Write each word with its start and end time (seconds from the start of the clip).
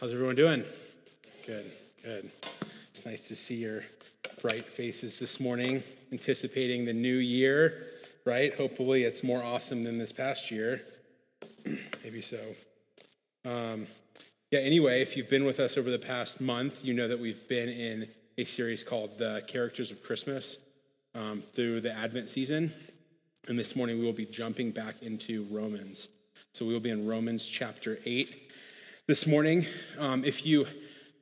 How's 0.00 0.12
everyone 0.12 0.36
doing? 0.36 0.62
Good, 1.44 1.72
good. 2.04 2.30
It's 2.94 3.04
nice 3.04 3.26
to 3.26 3.34
see 3.34 3.56
your 3.56 3.82
bright 4.40 4.68
faces 4.68 5.18
this 5.18 5.40
morning, 5.40 5.82
anticipating 6.12 6.84
the 6.84 6.92
new 6.92 7.16
year, 7.16 7.86
right? 8.24 8.54
Hopefully, 8.54 9.02
it's 9.02 9.24
more 9.24 9.42
awesome 9.42 9.82
than 9.82 9.98
this 9.98 10.12
past 10.12 10.52
year. 10.52 10.82
Maybe 12.04 12.22
so. 12.22 12.38
Um, 13.44 13.88
yeah, 14.52 14.60
anyway, 14.60 15.02
if 15.02 15.16
you've 15.16 15.28
been 15.28 15.44
with 15.44 15.58
us 15.58 15.76
over 15.76 15.90
the 15.90 15.98
past 15.98 16.40
month, 16.40 16.74
you 16.80 16.94
know 16.94 17.08
that 17.08 17.18
we've 17.18 17.48
been 17.48 17.68
in 17.68 18.06
a 18.38 18.44
series 18.44 18.84
called 18.84 19.18
The 19.18 19.42
Characters 19.48 19.90
of 19.90 20.00
Christmas 20.04 20.58
um, 21.16 21.42
through 21.56 21.80
the 21.80 21.90
Advent 21.90 22.30
season. 22.30 22.72
And 23.48 23.58
this 23.58 23.74
morning, 23.74 23.98
we 23.98 24.04
will 24.04 24.12
be 24.12 24.26
jumping 24.26 24.70
back 24.70 25.02
into 25.02 25.44
Romans. 25.50 26.06
So 26.54 26.64
we 26.64 26.72
will 26.72 26.78
be 26.78 26.90
in 26.90 27.04
Romans 27.04 27.44
chapter 27.44 27.98
8 28.04 28.44
this 29.08 29.26
morning. 29.26 29.64
Um, 29.98 30.22
if 30.22 30.44
you 30.44 30.66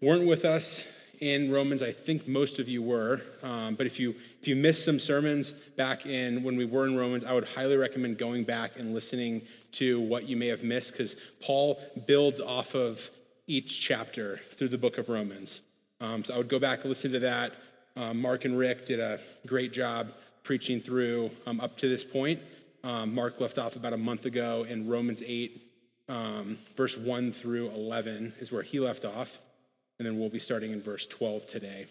weren't 0.03 0.27
with 0.27 0.45
us 0.45 0.83
in 1.21 1.53
Romans, 1.53 1.83
I 1.83 1.93
think 1.93 2.27
most 2.27 2.59
of 2.59 2.69
you 2.69 2.83
were. 2.83 3.23
Um, 3.45 3.77
but 3.77 3.87
if 3.87 4.01
you 4.01 4.13
if 4.41 4.49
you 4.49 4.57
missed 4.57 4.85
some 4.85 4.99
sermons 4.99 5.55
back 5.77 6.05
in 6.05 6.43
when 6.43 6.57
we 6.57 6.65
were 6.65 6.89
in 6.89 6.97
Romans, 6.97 7.23
I 7.25 7.33
would 7.33 7.45
highly 7.45 7.77
recommend 7.77 8.19
going 8.19 8.43
back 8.43 8.73
and 8.77 8.93
listening 8.93 9.43
to 9.75 10.01
what 10.01 10.29
you 10.29 10.37
may 10.37 10.49
have 10.49 10.65
missed 10.65 10.91
because 10.91 11.15
Paul 11.41 11.79
builds 12.09 12.41
off 12.41 12.75
of 12.75 12.99
each 13.47 13.81
chapter 13.81 14.41
through 14.59 14.71
the 14.71 14.79
book 14.79 14.99
of 14.99 15.09
Romans. 15.09 15.61
Um, 16.01 16.25
so 16.25 16.35
I 16.35 16.39
would 16.39 16.49
go 16.49 16.59
back 16.59 16.81
and 16.81 16.89
listen 16.89 17.13
to 17.13 17.21
that. 17.21 17.53
Um, 17.95 18.21
Mark 18.21 18.47
and 18.47 18.59
Rick 18.59 18.89
did 18.89 18.99
a 18.99 19.21
great 19.47 19.73
job 19.73 20.09
preaching 20.43 20.81
through 20.81 21.31
um, 21.47 21.61
up 21.61 21.79
to 21.79 21.89
this 21.89 22.03
point. 22.03 22.41
Um, 22.83 23.15
Mark 23.15 23.41
left 23.41 23.59
off 23.59 23.77
about 23.77 23.93
a 23.93 23.97
month 23.97 24.25
ago 24.25 24.67
in 24.69 24.89
Romans 24.89 25.23
8, 25.25 25.66
um, 26.09 26.59
verse 26.77 26.97
1 26.97 27.33
through 27.35 27.71
11 27.71 28.35
is 28.41 28.53
where 28.53 28.63
he 28.63 28.81
left 28.81 29.05
off. 29.05 29.29
And 29.99 30.07
then 30.07 30.19
we'll 30.19 30.31
be 30.31 30.39
starting 30.39 30.73
in 30.73 30.83
verse 30.83 31.07
12 31.07 31.47
today. 31.47 31.87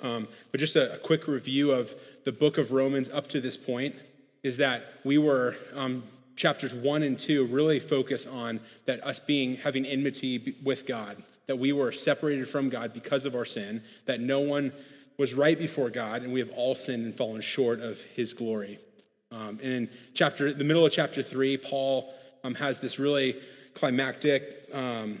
Um, 0.00 0.28
but 0.50 0.60
just 0.60 0.76
a, 0.76 0.94
a, 0.94 0.98
quick 0.98 1.26
review 1.26 1.72
of 1.72 1.90
the 2.24 2.32
book 2.32 2.58
of 2.58 2.72
Romans 2.72 3.08
up 3.12 3.28
to 3.30 3.40
this 3.40 3.56
point 3.56 3.94
is 4.42 4.56
that 4.58 4.84
we 5.04 5.18
were, 5.18 5.56
um, 5.74 6.04
chapters 6.36 6.72
1 6.72 7.02
and 7.02 7.18
2 7.18 7.46
really 7.46 7.80
focus 7.80 8.26
on 8.26 8.60
that 8.86 9.04
us 9.04 9.18
being, 9.26 9.56
having 9.56 9.84
enmity 9.86 10.56
with 10.64 10.86
God, 10.86 11.22
that 11.46 11.58
we 11.58 11.72
were 11.72 11.90
separated 11.90 12.48
from 12.48 12.68
God 12.68 12.92
because 12.92 13.24
of 13.24 13.34
our 13.34 13.46
sin, 13.46 13.82
that 14.06 14.20
no 14.20 14.40
one 14.40 14.72
was 15.18 15.34
right 15.34 15.58
before 15.58 15.90
God, 15.90 16.22
and 16.22 16.32
we 16.32 16.38
have 16.38 16.50
all 16.50 16.76
sinned 16.76 17.04
and 17.04 17.16
fallen 17.16 17.40
short 17.40 17.80
of 17.80 17.98
his 18.14 18.32
glory. 18.32 18.78
Um, 19.32 19.58
and 19.62 19.72
in 19.72 19.90
chapter, 20.14 20.54
the 20.54 20.64
middle 20.64 20.86
of 20.86 20.92
chapter 20.92 21.22
3, 21.22 21.56
Paul 21.56 22.14
um, 22.44 22.54
has 22.54 22.78
this 22.78 22.98
really 22.98 23.36
climactic 23.74 24.68
um, 24.72 25.20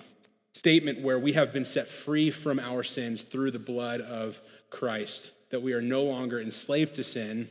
statement 0.52 1.02
where 1.02 1.18
we 1.18 1.32
have 1.32 1.52
been 1.52 1.64
set 1.64 1.88
free 1.88 2.30
from 2.30 2.58
our 2.58 2.82
sins 2.82 3.22
through 3.22 3.50
the 3.50 3.58
blood 3.58 4.00
of 4.00 4.38
Christ, 4.70 5.32
that 5.50 5.62
we 5.62 5.72
are 5.72 5.82
no 5.82 6.02
longer 6.02 6.40
enslaved 6.40 6.96
to 6.96 7.04
sin, 7.04 7.48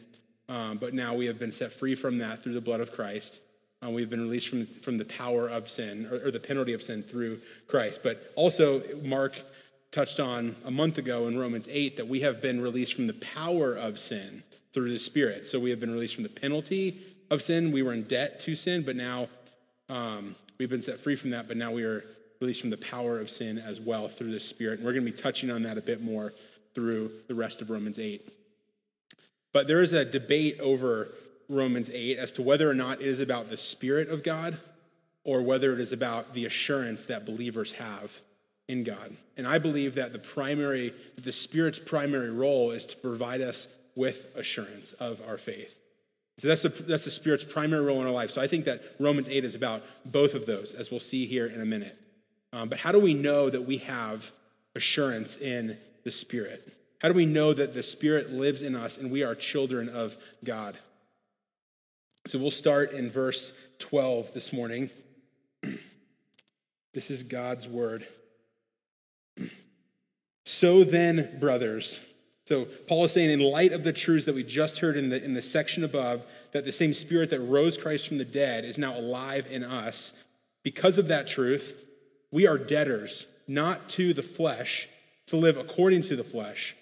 um, 0.49 0.77
but 0.77 0.93
now 0.93 1.13
we 1.13 1.25
have 1.25 1.39
been 1.39 1.51
set 1.51 1.73
free 1.73 1.95
from 1.95 2.17
that 2.19 2.43
through 2.43 2.53
the 2.53 2.61
blood 2.61 2.79
of 2.79 2.91
Christ. 2.91 3.41
Uh, 3.85 3.89
we've 3.89 4.09
been 4.09 4.21
released 4.21 4.49
from, 4.49 4.67
from 4.83 4.97
the 4.97 5.05
power 5.05 5.47
of 5.47 5.69
sin 5.69 6.07
or, 6.11 6.27
or 6.27 6.31
the 6.31 6.39
penalty 6.39 6.73
of 6.73 6.81
sin 6.81 7.03
through 7.03 7.39
Christ. 7.67 7.99
But 8.03 8.31
also, 8.35 8.81
Mark 9.03 9.39
touched 9.91 10.19
on 10.19 10.55
a 10.65 10.71
month 10.71 10.97
ago 10.97 11.27
in 11.27 11.37
Romans 11.37 11.65
8 11.69 11.95
that 11.97 12.07
we 12.07 12.19
have 12.21 12.41
been 12.41 12.59
released 12.59 12.95
from 12.95 13.07
the 13.07 13.13
power 13.13 13.75
of 13.75 13.99
sin 13.99 14.43
through 14.73 14.91
the 14.91 14.99
Spirit. 14.99 15.47
So 15.47 15.59
we 15.59 15.69
have 15.69 15.79
been 15.79 15.91
released 15.91 16.15
from 16.15 16.23
the 16.23 16.29
penalty 16.29 17.01
of 17.29 17.41
sin. 17.41 17.71
We 17.71 17.83
were 17.83 17.93
in 17.93 18.03
debt 18.03 18.39
to 18.41 18.55
sin, 18.55 18.83
but 18.85 18.95
now 18.95 19.29
um, 19.89 20.35
we've 20.57 20.69
been 20.69 20.83
set 20.83 21.03
free 21.03 21.15
from 21.15 21.31
that, 21.31 21.47
but 21.47 21.57
now 21.57 21.71
we 21.71 21.83
are 21.83 22.03
released 22.39 22.61
from 22.61 22.69
the 22.69 22.77
power 22.77 23.19
of 23.19 23.29
sin 23.29 23.57
as 23.57 23.79
well 23.79 24.09
through 24.09 24.31
the 24.31 24.39
Spirit. 24.39 24.79
And 24.79 24.85
we're 24.85 24.93
going 24.93 25.05
to 25.05 25.11
be 25.11 25.17
touching 25.17 25.49
on 25.49 25.63
that 25.63 25.77
a 25.77 25.81
bit 25.81 26.01
more 26.01 26.33
through 26.75 27.11
the 27.27 27.35
rest 27.35 27.61
of 27.61 27.69
Romans 27.69 27.97
8. 27.97 28.33
But 29.53 29.67
there 29.67 29.81
is 29.81 29.93
a 29.93 30.05
debate 30.05 30.59
over 30.59 31.09
Romans 31.49 31.89
8 31.91 32.17
as 32.19 32.31
to 32.33 32.41
whether 32.41 32.69
or 32.69 32.73
not 32.73 33.01
it 33.01 33.07
is 33.07 33.19
about 33.19 33.49
the 33.49 33.57
Spirit 33.57 34.09
of 34.09 34.23
God 34.23 34.59
or 35.23 35.41
whether 35.41 35.73
it 35.73 35.79
is 35.79 35.91
about 35.91 36.33
the 36.33 36.45
assurance 36.45 37.05
that 37.05 37.25
believers 37.25 37.71
have 37.73 38.11
in 38.67 38.83
God. 38.83 39.15
And 39.37 39.47
I 39.47 39.57
believe 39.57 39.95
that 39.95 40.13
the 40.13 40.19
primary, 40.19 40.93
the 41.23 41.31
Spirit's 41.31 41.79
primary 41.79 42.31
role 42.31 42.71
is 42.71 42.85
to 42.85 42.97
provide 42.97 43.41
us 43.41 43.67
with 43.95 44.17
assurance 44.35 44.93
of 44.99 45.19
our 45.27 45.37
faith. 45.37 45.73
So 46.39 46.47
that's 46.47 46.61
the, 46.61 46.69
that's 46.69 47.05
the 47.05 47.11
Spirit's 47.11 47.43
primary 47.43 47.83
role 47.83 47.99
in 47.99 48.05
our 48.05 48.13
life. 48.13 48.31
So 48.31 48.41
I 48.41 48.47
think 48.47 48.65
that 48.65 48.81
Romans 48.99 49.27
8 49.27 49.43
is 49.43 49.55
about 49.55 49.83
both 50.05 50.33
of 50.33 50.45
those, 50.45 50.73
as 50.73 50.91
we'll 50.91 50.99
see 50.99 51.25
here 51.25 51.47
in 51.47 51.61
a 51.61 51.65
minute. 51.65 51.97
Um, 52.53 52.69
but 52.69 52.77
how 52.77 52.91
do 52.91 52.99
we 52.99 53.13
know 53.13 53.49
that 53.49 53.61
we 53.61 53.79
have 53.79 54.23
assurance 54.75 55.37
in 55.37 55.77
the 56.03 56.11
Spirit? 56.11 56.73
How 56.99 57.07
do 57.07 57.15
we 57.15 57.25
know 57.25 57.53
that 57.53 57.73
the 57.73 57.81
Spirit 57.81 58.31
lives 58.31 58.61
in 58.61 58.75
us 58.75 58.97
and 58.97 59.11
we 59.11 59.23
are 59.23 59.33
children 59.33 59.89
of 59.89 60.15
God? 60.43 60.77
So 62.27 62.37
we'll 62.37 62.51
start 62.51 62.91
in 62.91 63.09
verse 63.09 63.51
12 63.79 64.33
this 64.33 64.53
morning. 64.53 64.89
this 66.93 67.09
is 67.09 67.23
God's 67.23 67.67
word. 67.67 68.07
So 70.49 70.85
then, 70.85 71.39
brothers, 71.41 71.99
so 72.47 72.65
Paul 72.87 73.03
is 73.03 73.11
saying, 73.11 73.29
in 73.29 73.41
light 73.41 73.73
of 73.73 73.83
the 73.83 73.91
truths 73.91 74.23
that 74.25 74.33
we 74.33 74.41
just 74.41 74.77
heard 74.77 74.95
in 74.95 75.09
the, 75.09 75.21
in 75.21 75.33
the 75.33 75.41
section 75.41 75.83
above, 75.83 76.21
that 76.53 76.63
the 76.63 76.71
same 76.71 76.93
spirit 76.93 77.29
that 77.31 77.41
rose 77.41 77.77
Christ 77.77 78.07
from 78.07 78.17
the 78.17 78.23
dead 78.23 78.63
is 78.63 78.77
now 78.77 78.97
alive 78.97 79.47
in 79.49 79.65
us. 79.65 80.13
Because 80.63 80.97
of 80.97 81.09
that 81.09 81.27
truth, 81.27 81.73
we 82.31 82.47
are 82.47 82.57
debtors, 82.57 83.27
not 83.49 83.89
to 83.89 84.13
the 84.13 84.23
flesh, 84.23 84.87
to 85.27 85.35
live 85.35 85.57
according 85.57 86.03
to 86.03 86.15
the 86.15 86.23
flesh. 86.23 86.73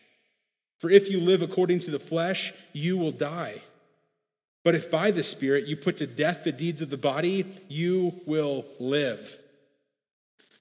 For 0.82 0.92
if 0.92 1.10
you 1.10 1.20
live 1.20 1.42
according 1.42 1.80
to 1.82 1.92
the 1.92 2.00
flesh, 2.00 2.54
you 2.74 3.00
will 3.00 3.12
die. 3.12 3.64
But 4.64 4.76
if 4.76 4.92
by 4.92 5.10
the 5.10 5.24
Spirit 5.24 5.66
you 5.66 5.78
put 5.78 5.98
to 5.98 6.06
death 6.06 6.44
the 6.44 6.52
deeds 6.52 6.84
of 6.84 6.92
the 6.92 6.98
body, 6.98 7.44
you 7.70 8.22
will 8.28 8.66
live. 8.80 9.28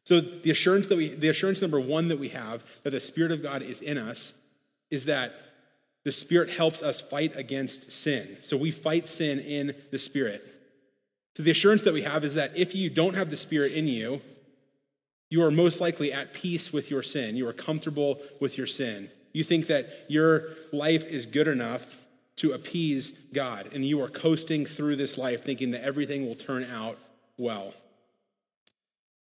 So 0.05 0.23
the 0.23 0.51
assurance 0.51 0.87
that 0.87 0.97
we 0.97 1.15
the 1.15 1.29
assurance 1.29 1.61
number 1.61 1.81
1 1.81 2.09
that 2.09 2.19
we 2.19 2.31
have 2.31 2.63
that 2.85 2.91
the 2.91 3.01
spirit 3.01 3.33
of 3.33 3.43
God 3.43 3.63
is 3.63 3.81
in 3.81 3.97
us 3.97 4.35
is 4.91 5.05
that 5.07 5.33
the 6.05 6.13
Spirit 6.13 6.51
helps 6.51 6.83
us 6.83 7.01
fight 7.01 7.37
against 7.37 7.91
sin. 7.91 8.37
So 8.43 8.57
we 8.57 8.71
fight 8.71 9.09
sin 9.09 9.41
in 9.41 9.75
the 9.91 9.99
Spirit. 9.99 10.45
So 11.37 11.43
the 11.43 11.51
assurance 11.51 11.83
that 11.83 11.95
we 11.95 12.03
have 12.03 12.25
is 12.25 12.35
that 12.35 12.57
if 12.57 12.75
you 12.75 12.91
don't 12.91 13.15
have 13.15 13.31
the 13.31 13.37
Spirit 13.37 13.73
in 13.73 13.89
you, 13.89 14.21
you 15.31 15.43
are 15.43 15.51
most 15.51 15.81
likely 15.81 16.13
at 16.13 16.35
peace 16.35 16.73
with 16.73 16.91
your 16.91 17.03
sin. 17.03 17.37
You 17.37 17.49
are 17.49 17.53
comfortable 17.53 18.19
with 18.41 18.57
your 18.57 18.67
sin. 18.67 19.11
You 19.33 19.43
think 19.43 19.67
that 19.67 19.87
your 20.09 20.51
life 20.73 21.03
is 21.03 21.27
good 21.27 21.49
enough 21.49 21.83
to 22.37 22.53
appease 22.53 23.13
God, 23.33 23.71
and 23.73 23.87
you 23.87 24.01
are 24.03 24.09
coasting 24.09 24.67
through 24.67 24.97
this 24.97 25.17
life 25.17 25.45
thinking 25.45 25.71
that 25.73 25.83
everything 25.83 26.27
will 26.27 26.35
turn 26.35 26.65
out 26.65 26.99
well. 27.37 27.73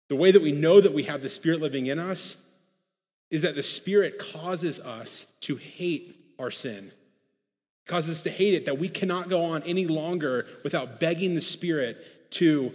The 0.08 0.16
way 0.16 0.30
that 0.30 0.42
we 0.42 0.52
know 0.52 0.80
that 0.80 0.94
we 0.94 1.04
have 1.04 1.22
the 1.22 1.30
Spirit 1.30 1.60
living 1.60 1.86
in 1.86 1.98
us 1.98 2.36
is 3.30 3.42
that 3.42 3.54
the 3.54 3.62
Spirit 3.62 4.20
causes 4.32 4.78
us 4.78 5.26
to 5.42 5.56
hate 5.56 6.34
our 6.38 6.50
sin, 6.50 6.92
causes 7.86 8.16
us 8.16 8.22
to 8.22 8.30
hate 8.30 8.54
it, 8.54 8.66
that 8.66 8.78
we 8.78 8.88
cannot 8.88 9.28
go 9.28 9.44
on 9.44 9.62
any 9.64 9.86
longer 9.86 10.46
without 10.64 11.00
begging 11.00 11.34
the 11.34 11.40
Spirit 11.40 11.98
to, 12.30 12.72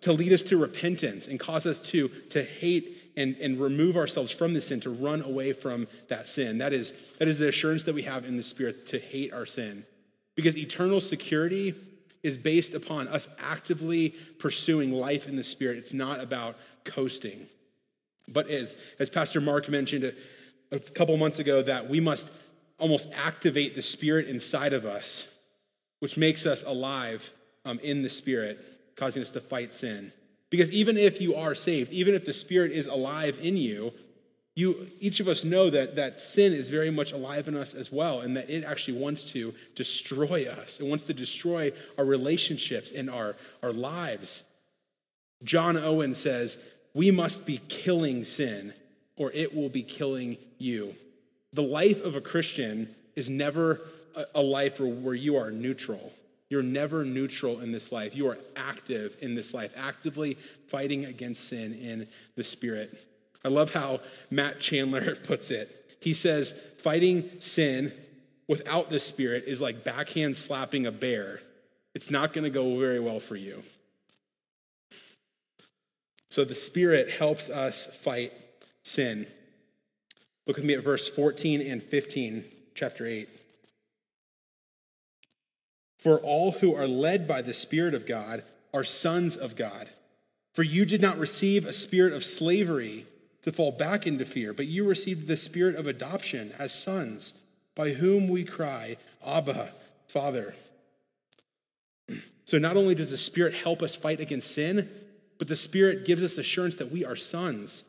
to 0.00 0.12
lead 0.12 0.32
us 0.32 0.42
to 0.42 0.56
repentance 0.56 1.26
and 1.26 1.38
cause 1.38 1.66
us 1.66 1.78
to, 1.78 2.08
to 2.30 2.42
hate 2.42 2.98
and, 3.16 3.36
and 3.36 3.60
remove 3.60 3.96
ourselves 3.96 4.32
from 4.32 4.54
the 4.54 4.60
sin, 4.60 4.80
to 4.80 4.90
run 4.90 5.22
away 5.22 5.52
from 5.52 5.86
that 6.08 6.28
sin. 6.28 6.58
That 6.58 6.72
is, 6.72 6.92
that 7.18 7.28
is 7.28 7.38
the 7.38 7.48
assurance 7.48 7.82
that 7.84 7.94
we 7.94 8.02
have 8.02 8.24
in 8.24 8.36
the 8.36 8.42
Spirit 8.42 8.86
to 8.88 8.98
hate 8.98 9.32
our 9.32 9.46
sin. 9.46 9.84
Because 10.34 10.56
eternal 10.56 11.00
security 11.00 11.74
is 12.22 12.38
based 12.38 12.72
upon 12.72 13.08
us 13.08 13.28
actively 13.38 14.14
pursuing 14.38 14.92
life 14.92 15.26
in 15.26 15.36
the 15.36 15.44
Spirit. 15.44 15.78
It's 15.78 15.92
not 15.92 16.20
about 16.20 16.56
coasting. 16.84 17.46
But 18.32 18.48
as, 18.50 18.76
as 18.98 19.10
Pastor 19.10 19.40
Mark 19.40 19.68
mentioned 19.68 20.04
a, 20.04 20.12
a 20.74 20.78
couple 20.78 21.16
months 21.16 21.38
ago, 21.38 21.62
that 21.62 21.88
we 21.88 22.00
must 22.00 22.26
almost 22.78 23.08
activate 23.14 23.76
the 23.76 23.82
Spirit 23.82 24.28
inside 24.28 24.72
of 24.72 24.84
us, 24.84 25.26
which 26.00 26.16
makes 26.16 26.46
us 26.46 26.64
alive 26.66 27.22
um, 27.64 27.78
in 27.80 28.02
the 28.02 28.08
Spirit, 28.08 28.58
causing 28.96 29.22
us 29.22 29.30
to 29.30 29.40
fight 29.40 29.72
sin. 29.72 30.12
Because 30.50 30.70
even 30.72 30.98
if 30.98 31.20
you 31.20 31.34
are 31.34 31.54
saved, 31.54 31.92
even 31.92 32.14
if 32.14 32.26
the 32.26 32.32
Spirit 32.32 32.72
is 32.72 32.86
alive 32.86 33.38
in 33.40 33.56
you, 33.56 33.92
you 34.54 34.88
each 35.00 35.20
of 35.20 35.28
us 35.28 35.44
know 35.44 35.70
that, 35.70 35.96
that 35.96 36.20
sin 36.20 36.52
is 36.52 36.68
very 36.68 36.90
much 36.90 37.12
alive 37.12 37.48
in 37.48 37.56
us 37.56 37.72
as 37.72 37.90
well, 37.90 38.20
and 38.20 38.36
that 38.36 38.50
it 38.50 38.64
actually 38.64 38.98
wants 38.98 39.24
to 39.32 39.54
destroy 39.74 40.46
us. 40.46 40.78
It 40.78 40.84
wants 40.84 41.06
to 41.06 41.14
destroy 41.14 41.72
our 41.96 42.04
relationships 42.04 42.92
and 42.94 43.08
our, 43.08 43.36
our 43.62 43.72
lives. 43.72 44.42
John 45.42 45.76
Owen 45.76 46.14
says, 46.14 46.58
we 46.94 47.10
must 47.10 47.44
be 47.44 47.58
killing 47.68 48.24
sin 48.24 48.72
or 49.16 49.32
it 49.32 49.54
will 49.54 49.68
be 49.68 49.82
killing 49.82 50.36
you. 50.58 50.94
The 51.52 51.62
life 51.62 52.00
of 52.00 52.16
a 52.16 52.20
Christian 52.20 52.94
is 53.14 53.28
never 53.28 53.80
a 54.34 54.40
life 54.40 54.80
where 54.80 55.14
you 55.14 55.36
are 55.36 55.50
neutral. 55.50 56.12
You're 56.48 56.62
never 56.62 57.04
neutral 57.04 57.60
in 57.60 57.72
this 57.72 57.92
life. 57.92 58.14
You 58.14 58.28
are 58.28 58.38
active 58.56 59.16
in 59.22 59.34
this 59.34 59.54
life, 59.54 59.70
actively 59.76 60.36
fighting 60.70 61.06
against 61.06 61.48
sin 61.48 61.72
in 61.74 62.06
the 62.36 62.44
Spirit. 62.44 62.98
I 63.44 63.48
love 63.48 63.70
how 63.70 64.00
Matt 64.30 64.60
Chandler 64.60 65.16
puts 65.24 65.50
it. 65.50 65.96
He 66.00 66.14
says, 66.14 66.52
fighting 66.82 67.30
sin 67.40 67.92
without 68.48 68.90
the 68.90 69.00
Spirit 69.00 69.44
is 69.46 69.60
like 69.60 69.84
backhand 69.84 70.36
slapping 70.36 70.86
a 70.86 70.92
bear. 70.92 71.40
It's 71.94 72.10
not 72.10 72.32
going 72.32 72.44
to 72.44 72.50
go 72.50 72.78
very 72.78 73.00
well 73.00 73.20
for 73.20 73.36
you. 73.36 73.62
So 76.32 76.46
the 76.46 76.54
Spirit 76.54 77.10
helps 77.10 77.50
us 77.50 77.88
fight 78.02 78.32
sin. 78.84 79.26
Look 80.46 80.56
with 80.56 80.64
me 80.64 80.72
at 80.72 80.82
verse 80.82 81.06
14 81.06 81.60
and 81.60 81.82
15, 81.82 82.42
chapter 82.74 83.06
8. 83.06 83.28
For 86.02 86.18
all 86.20 86.52
who 86.52 86.74
are 86.74 86.88
led 86.88 87.28
by 87.28 87.42
the 87.42 87.52
Spirit 87.52 87.92
of 87.92 88.06
God 88.06 88.44
are 88.72 88.82
sons 88.82 89.36
of 89.36 89.56
God. 89.56 89.90
For 90.54 90.62
you 90.62 90.86
did 90.86 91.02
not 91.02 91.18
receive 91.18 91.66
a 91.66 91.72
spirit 91.74 92.14
of 92.14 92.24
slavery 92.24 93.06
to 93.42 93.52
fall 93.52 93.70
back 93.70 94.06
into 94.06 94.24
fear, 94.24 94.54
but 94.54 94.66
you 94.66 94.88
received 94.88 95.26
the 95.26 95.36
spirit 95.36 95.76
of 95.76 95.86
adoption 95.86 96.54
as 96.58 96.72
sons, 96.72 97.34
by 97.74 97.90
whom 97.90 98.28
we 98.28 98.42
cry, 98.42 98.96
Abba, 99.24 99.72
Father. 100.08 100.54
So 102.44 102.58
not 102.58 102.76
only 102.76 102.96
does 102.96 103.10
the 103.10 103.16
Spirit 103.16 103.54
help 103.54 103.82
us 103.82 103.94
fight 103.94 104.18
against 104.18 104.50
sin, 104.50 104.90
but 105.42 105.48
the 105.48 105.56
Spirit 105.56 106.06
gives 106.06 106.22
us 106.22 106.38
assurance 106.38 106.76
that 106.76 106.92
we 106.92 107.04
are 107.04 107.16
sons. 107.16 107.82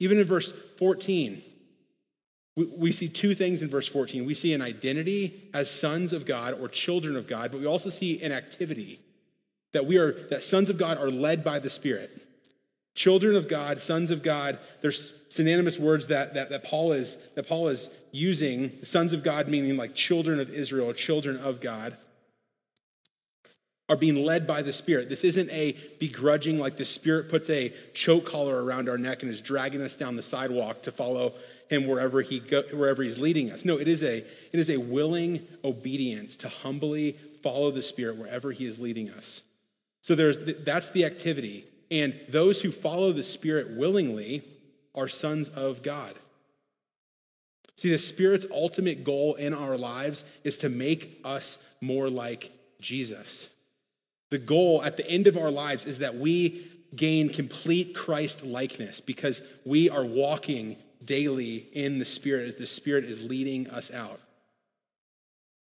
Even 0.00 0.18
in 0.18 0.26
verse 0.26 0.50
14, 0.78 1.42
we, 2.56 2.90
see 2.90 3.06
two 3.06 3.34
things 3.34 3.60
in 3.60 3.68
verse 3.68 3.86
14. 3.86 4.24
We 4.24 4.32
see 4.32 4.54
an 4.54 4.62
identity 4.62 5.50
as 5.52 5.70
sons 5.70 6.14
of 6.14 6.24
God 6.24 6.58
or 6.58 6.68
children 6.68 7.16
of 7.16 7.28
God, 7.28 7.52
but 7.52 7.60
we 7.60 7.66
also 7.66 7.90
see 7.90 8.22
an 8.22 8.32
activity 8.32 8.98
that 9.74 9.84
we 9.84 9.98
are 9.98 10.26
that 10.30 10.42
sons 10.42 10.70
of 10.70 10.78
God 10.78 10.96
are 10.96 11.10
led 11.10 11.44
by 11.44 11.58
the 11.58 11.68
Spirit. 11.68 12.22
Children 12.94 13.36
of 13.36 13.46
God, 13.46 13.82
sons 13.82 14.10
of 14.10 14.22
God, 14.22 14.58
there's 14.80 15.12
synonymous 15.28 15.78
words 15.78 16.06
that, 16.06 16.32
that, 16.32 16.48
that, 16.48 16.64
Paul 16.64 16.92
is, 16.92 17.18
that 17.34 17.46
Paul 17.46 17.68
is 17.68 17.90
using. 18.10 18.72
Sons 18.84 19.12
of 19.12 19.22
God 19.22 19.48
meaning 19.48 19.76
like 19.76 19.94
children 19.94 20.40
of 20.40 20.48
Israel, 20.48 20.94
children 20.94 21.36
of 21.36 21.60
God 21.60 21.98
are 23.88 23.96
being 23.96 24.24
led 24.24 24.46
by 24.46 24.62
the 24.62 24.72
Spirit. 24.72 25.08
This 25.08 25.24
isn't 25.24 25.50
a 25.50 25.76
begrudging, 26.00 26.58
like 26.58 26.76
the 26.76 26.84
Spirit 26.84 27.28
puts 27.28 27.50
a 27.50 27.72
choke 27.92 28.26
collar 28.26 28.64
around 28.64 28.88
our 28.88 28.96
neck 28.96 29.22
and 29.22 29.30
is 29.30 29.42
dragging 29.42 29.82
us 29.82 29.94
down 29.94 30.16
the 30.16 30.22
sidewalk 30.22 30.82
to 30.84 30.92
follow 30.92 31.34
Him 31.68 31.86
wherever, 31.86 32.22
he 32.22 32.40
go, 32.40 32.62
wherever 32.72 33.02
He's 33.02 33.18
leading 33.18 33.50
us. 33.50 33.64
No, 33.64 33.76
it 33.76 33.88
is, 33.88 34.02
a, 34.02 34.18
it 34.52 34.58
is 34.58 34.70
a 34.70 34.78
willing 34.78 35.46
obedience 35.64 36.36
to 36.36 36.48
humbly 36.48 37.18
follow 37.42 37.70
the 37.70 37.82
Spirit 37.82 38.16
wherever 38.16 38.52
He 38.52 38.64
is 38.64 38.78
leading 38.78 39.10
us. 39.10 39.42
So 40.00 40.14
there's, 40.14 40.36
that's 40.64 40.88
the 40.90 41.04
activity. 41.04 41.66
And 41.90 42.18
those 42.30 42.60
who 42.60 42.72
follow 42.72 43.12
the 43.12 43.22
Spirit 43.22 43.76
willingly 43.76 44.44
are 44.94 45.08
sons 45.08 45.50
of 45.50 45.82
God. 45.82 46.14
See, 47.76 47.90
the 47.90 47.98
Spirit's 47.98 48.46
ultimate 48.50 49.04
goal 49.04 49.34
in 49.34 49.52
our 49.52 49.76
lives 49.76 50.24
is 50.42 50.56
to 50.58 50.70
make 50.70 51.20
us 51.24 51.58
more 51.82 52.08
like 52.08 52.50
Jesus. 52.80 53.48
The 54.34 54.38
goal 54.38 54.82
at 54.82 54.96
the 54.96 55.08
end 55.08 55.28
of 55.28 55.36
our 55.36 55.52
lives 55.52 55.84
is 55.84 55.98
that 55.98 56.18
we 56.18 56.68
gain 56.96 57.32
complete 57.32 57.94
Christ 57.94 58.42
likeness 58.42 59.00
because 59.00 59.40
we 59.64 59.88
are 59.88 60.04
walking 60.04 60.74
daily 61.04 61.68
in 61.72 62.00
the 62.00 62.04
Spirit 62.04 62.48
as 62.48 62.56
the 62.58 62.66
Spirit 62.66 63.04
is 63.04 63.20
leading 63.20 63.70
us 63.70 63.92
out. 63.92 64.18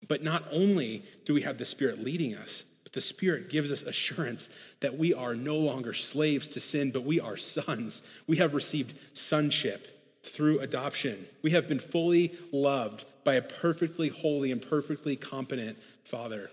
But 0.09 0.21
not 0.21 0.43
only 0.51 1.05
do 1.23 1.33
we 1.33 1.43
have 1.43 1.57
the 1.57 1.65
Spirit 1.65 2.03
leading 2.03 2.35
us, 2.35 2.65
but 2.83 2.91
the 2.91 2.99
Spirit 2.99 3.49
gives 3.49 3.71
us 3.71 3.83
assurance 3.83 4.49
that 4.81 4.97
we 4.97 5.13
are 5.13 5.33
no 5.33 5.55
longer 5.55 5.93
slaves 5.93 6.49
to 6.49 6.59
sin, 6.59 6.91
but 6.91 7.05
we 7.05 7.21
are 7.21 7.37
sons. 7.37 8.01
We 8.27 8.35
have 8.35 8.53
received 8.53 8.95
sonship 9.13 9.87
through 10.35 10.59
adoption. 10.59 11.25
We 11.41 11.51
have 11.51 11.69
been 11.69 11.79
fully 11.79 12.37
loved 12.51 13.05
by 13.23 13.35
a 13.35 13.41
perfectly 13.41 14.09
holy 14.09 14.51
and 14.51 14.61
perfectly 14.61 15.15
competent 15.15 15.77
Father 16.11 16.49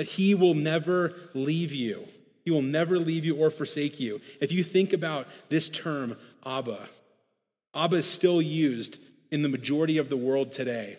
that 0.00 0.08
He 0.08 0.34
will 0.34 0.54
never 0.54 1.12
leave 1.34 1.72
you. 1.72 2.08
He 2.46 2.50
will 2.50 2.62
never 2.62 2.98
leave 2.98 3.26
you 3.26 3.36
or 3.36 3.50
forsake 3.50 4.00
you. 4.00 4.18
If 4.40 4.50
you 4.50 4.64
think 4.64 4.94
about 4.94 5.26
this 5.50 5.68
term, 5.68 6.16
Abba, 6.46 6.88
Abba 7.74 7.96
is 7.96 8.06
still 8.06 8.40
used 8.40 8.96
in 9.30 9.42
the 9.42 9.50
majority 9.50 9.98
of 9.98 10.08
the 10.08 10.16
world 10.16 10.52
today. 10.52 10.96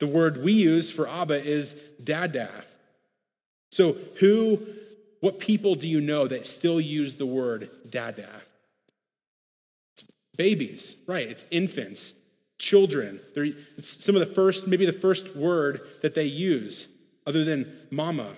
The 0.00 0.08
word 0.08 0.42
we 0.42 0.52
use 0.52 0.90
for 0.90 1.08
Abba 1.08 1.48
is 1.48 1.76
Dada. 2.02 2.50
So, 3.70 3.94
who, 4.18 4.66
what 5.20 5.38
people 5.38 5.76
do 5.76 5.86
you 5.86 6.00
know 6.00 6.26
that 6.26 6.48
still 6.48 6.80
use 6.80 7.14
the 7.14 7.24
word 7.24 7.70
Dada? 7.88 8.42
Babies, 10.36 10.96
right? 11.06 11.28
It's 11.28 11.44
infants, 11.52 12.14
children. 12.58 13.20
They're, 13.36 13.50
it's 13.76 14.04
some 14.04 14.16
of 14.16 14.28
the 14.28 14.34
first, 14.34 14.66
maybe 14.66 14.86
the 14.86 14.92
first 14.92 15.36
word 15.36 15.82
that 16.02 16.16
they 16.16 16.24
use 16.24 16.88
other 17.28 17.44
than 17.44 17.70
mama. 17.90 18.34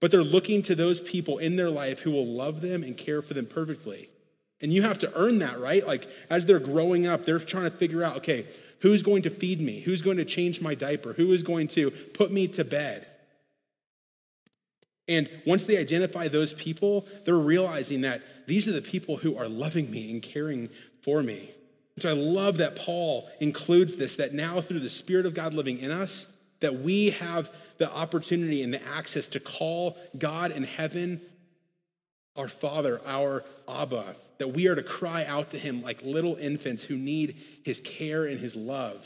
But 0.00 0.10
they're 0.10 0.24
looking 0.24 0.62
to 0.64 0.74
those 0.74 1.00
people 1.00 1.38
in 1.38 1.56
their 1.56 1.70
life 1.70 2.00
who 2.00 2.10
will 2.10 2.26
love 2.26 2.60
them 2.60 2.82
and 2.82 2.96
care 2.96 3.22
for 3.22 3.34
them 3.34 3.46
perfectly. 3.46 4.10
And 4.60 4.72
you 4.72 4.82
have 4.82 4.98
to 5.00 5.12
earn 5.14 5.38
that, 5.38 5.60
right? 5.60 5.86
Like 5.86 6.06
as 6.28 6.44
they're 6.44 6.58
growing 6.58 7.06
up, 7.06 7.24
they're 7.24 7.38
trying 7.38 7.70
to 7.70 7.76
figure 7.76 8.02
out 8.02 8.18
okay, 8.18 8.46
who's 8.80 9.02
going 9.02 9.22
to 9.22 9.30
feed 9.30 9.60
me? 9.60 9.80
Who's 9.80 10.02
going 10.02 10.16
to 10.16 10.24
change 10.24 10.60
my 10.60 10.74
diaper? 10.74 11.12
Who 11.12 11.32
is 11.32 11.42
going 11.42 11.68
to 11.68 11.90
put 11.90 12.32
me 12.32 12.48
to 12.48 12.64
bed? 12.64 13.06
And 15.08 15.30
once 15.46 15.62
they 15.62 15.76
identify 15.76 16.28
those 16.28 16.52
people, 16.52 17.06
they're 17.24 17.36
realizing 17.36 18.00
that 18.00 18.22
these 18.48 18.66
are 18.66 18.72
the 18.72 18.82
people 18.82 19.16
who 19.16 19.36
are 19.36 19.48
loving 19.48 19.90
me 19.90 20.10
and 20.10 20.20
caring 20.22 20.68
for 21.04 21.22
me. 21.22 21.52
So 22.00 22.10
I 22.10 22.12
love 22.12 22.58
that 22.58 22.76
Paul 22.76 23.28
includes 23.40 23.96
this 23.96 24.16
that 24.16 24.34
now 24.34 24.60
through 24.60 24.80
the 24.80 24.90
Spirit 24.90 25.24
of 25.24 25.34
God 25.34 25.54
living 25.54 25.78
in 25.78 25.90
us, 25.90 26.26
that 26.60 26.82
we 26.82 27.10
have 27.10 27.50
the 27.78 27.90
opportunity 27.90 28.62
and 28.62 28.72
the 28.72 28.82
access 28.86 29.26
to 29.28 29.40
call 29.40 29.96
God 30.18 30.50
in 30.50 30.64
heaven 30.64 31.20
our 32.36 32.48
Father, 32.48 33.00
our 33.06 33.44
Abba, 33.68 34.14
that 34.38 34.48
we 34.48 34.66
are 34.66 34.74
to 34.74 34.82
cry 34.82 35.24
out 35.24 35.50
to 35.52 35.58
Him 35.58 35.82
like 35.82 36.02
little 36.02 36.36
infants 36.36 36.82
who 36.82 36.96
need 36.96 37.36
His 37.64 37.80
care 37.80 38.26
and 38.26 38.38
His 38.38 38.54
love. 38.54 39.04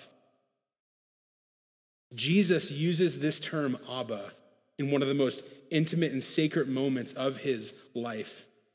Jesus 2.15 2.71
uses 2.71 3.19
this 3.19 3.39
term 3.39 3.79
Abba 3.89 4.33
in 4.79 4.91
one 4.91 5.03
of 5.03 5.09
the 5.09 5.15
most 5.15 5.43
intimate 5.71 6.13
and 6.13 6.23
sacred 6.23 6.69
moments 6.69 7.13
of 7.13 7.37
His 7.37 7.73
life. 7.95 8.33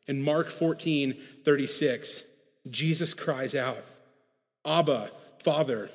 In 0.08 0.22
Mark 0.22 0.52
14 0.52 1.16
36, 1.44 2.24
Jesus 2.70 3.14
cries 3.14 3.56
out, 3.56 3.84
Abba, 4.66 5.12
Father, 5.44 5.90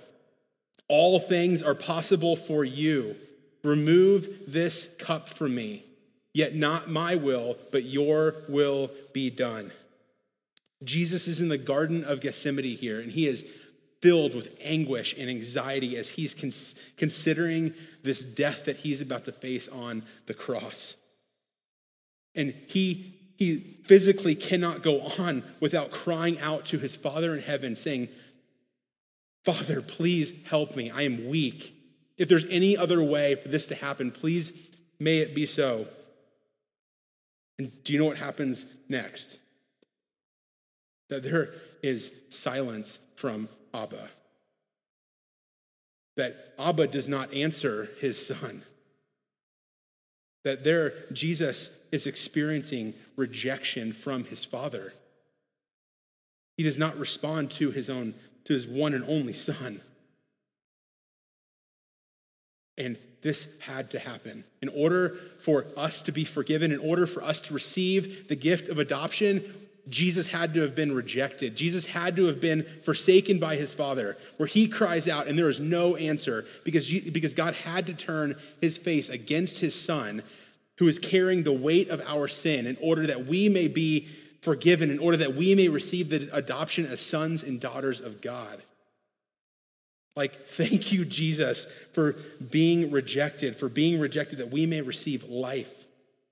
all 0.91 1.21
things 1.21 1.63
are 1.63 1.75
possible 1.75 2.37
for 2.37 2.65
you. 2.65 3.15
Remove 3.63 4.29
this 4.49 4.89
cup 4.99 5.35
from 5.39 5.55
me. 5.55 5.85
Yet 6.33 6.55
not 6.55 6.91
my 6.91 7.15
will, 7.15 7.57
but 7.73 7.85
your 7.85 8.45
will 8.49 8.91
be 9.13 9.31
done. 9.31 9.73
Jesus 10.83 11.29
is 11.29 11.41
in 11.41 11.49
the 11.49 11.59
Garden 11.59 12.05
of 12.05 12.21
Gethsemane 12.21 12.77
here, 12.77 13.01
and 13.01 13.13
he 13.13 13.27
is 13.27 13.45
filled 14.03 14.35
with 14.35 14.49
anguish 14.61 15.15
and 15.17 15.29
anxiety 15.29 15.97
as 15.97 16.09
he's 16.09 16.35
cons- 16.35 16.75
considering 16.97 17.75
this 18.03 18.21
death 18.21 18.65
that 18.67 18.79
he's 18.79 19.01
about 19.01 19.27
to 19.27 19.33
face 19.33 19.69
on 19.69 20.05
the 20.27 20.35
cross. 20.35 20.97
And 22.35 22.55
he, 22.67 23.15
he 23.37 23.79
physically 23.87 24.35
cannot 24.35 24.83
go 24.83 25.01
on 25.01 25.45
without 25.61 25.91
crying 25.91 26.39
out 26.41 26.67
to 26.67 26.79
his 26.79 26.97
Father 26.97 27.37
in 27.37 27.43
heaven, 27.43 27.77
saying, 27.77 28.09
Father, 29.45 29.81
please 29.81 30.33
help 30.49 30.77
me. 30.77 30.91
I 30.91 31.03
am 31.03 31.29
weak. 31.29 31.75
If 32.19 32.29
there's 32.29 32.45
any 32.51 32.77
other 32.77 33.03
way 33.03 33.37
for 33.37 33.49
this 33.49 33.67
to 33.67 33.75
happen, 33.75 34.11
please 34.11 34.53
may 34.99 35.19
it 35.19 35.35
be 35.35 35.47
so. 35.47 35.87
And 37.59 37.73
do 37.85 37.93
you 37.93 37.99
know 37.99 38.05
what 38.05 38.19
happens 38.19 38.67
next? 38.89 39.39
That 41.09 41.23
there 41.23 41.55
is 41.83 42.11
silence 42.29 42.99
from 43.17 43.49
Abba. 43.73 44.09
That 46.17 46.55
Abba 46.59 46.89
does 46.89 47.09
not 47.09 47.33
answer 47.33 47.89
his 48.01 48.25
son. 48.25 48.63
That 50.45 50.65
there, 50.65 51.11
Jesus 51.13 51.71
is 51.93 52.07
experiencing 52.07 52.95
rejection 53.17 53.93
from 53.93 54.25
his 54.25 54.45
father. 54.45 54.93
He 56.57 56.63
does 56.63 56.79
not 56.79 56.99
respond 56.99 57.51
to 57.53 57.71
his 57.71 57.89
own, 57.91 58.15
to 58.45 58.53
his 58.53 58.67
one 58.67 58.95
and 58.95 59.05
only 59.05 59.35
son. 59.35 59.81
And 62.79 62.97
this 63.23 63.47
had 63.59 63.91
to 63.91 63.99
happen. 63.99 64.45
In 64.63 64.69
order 64.71 65.17
for 65.45 65.67
us 65.77 66.03
to 66.03 66.13
be 66.13 66.25
forgiven, 66.25 66.73
in 66.73 66.79
order 66.79 67.07
for 67.07 67.23
us 67.23 67.41
to 67.41 67.55
receive 67.55 68.29
the 68.29 68.37
gift 68.37 68.69
of 68.69 68.79
adoption, 68.79 69.69
Jesus 69.89 70.27
had 70.27 70.55
to 70.55 70.61
have 70.63 70.75
been 70.75 70.93
rejected. 70.93 71.57
Jesus 71.57 71.85
had 71.85 72.17
to 72.17 72.27
have 72.27 72.41
been 72.41 72.67
forsaken 72.85 73.39
by 73.39 73.57
his 73.57 73.75
Father, 73.75 74.17
where 74.37 74.47
he 74.47 74.69
cries 74.69 75.09
out 75.09 75.27
and 75.27 75.39
there 75.39 75.49
is 75.49 75.61
no 75.61 75.97
answer 75.97 76.47
because, 76.65 76.91
because 76.91 77.35
God 77.35 77.55
had 77.55 77.87
to 77.87 77.95
turn 77.95 78.37
his 78.61 78.79
face 78.79 79.09
against 79.09 79.59
his 79.59 79.75
Son, 79.75 80.23
who 80.79 80.89
is 80.89 80.99
carrying 80.99 81.43
the 81.43 81.53
weight 81.53 81.91
of 81.91 82.01
our 82.01 82.29
sin, 82.29 82.67
in 82.67 82.79
order 82.81 83.07
that 83.07 83.27
we 83.27 83.49
may 83.49 83.69
be 83.69 84.09
forgiven, 84.43 84.91
in 84.91 84.99
order 84.99 85.19
that 85.19 85.37
we 85.37 85.55
may 85.55 85.69
receive 85.69 86.09
the 86.09 86.29
adoption 86.35 86.87
as 86.87 87.01
sons 87.01 87.43
and 87.43 87.61
daughters 87.61 88.01
of 88.01 88.21
God. 88.21 88.63
Like, 90.17 90.33
thank 90.57 90.93
you, 90.93 91.05
Jesus, 91.05 91.67
for 91.93 92.17
being 92.51 92.91
rejected, 92.91 93.59
for 93.59 93.69
being 93.69 94.01
rejected 94.01 94.39
that 94.39 94.51
we 94.51 94.67
may 94.67 94.81
receive 94.81 95.25
life 95.25 95.71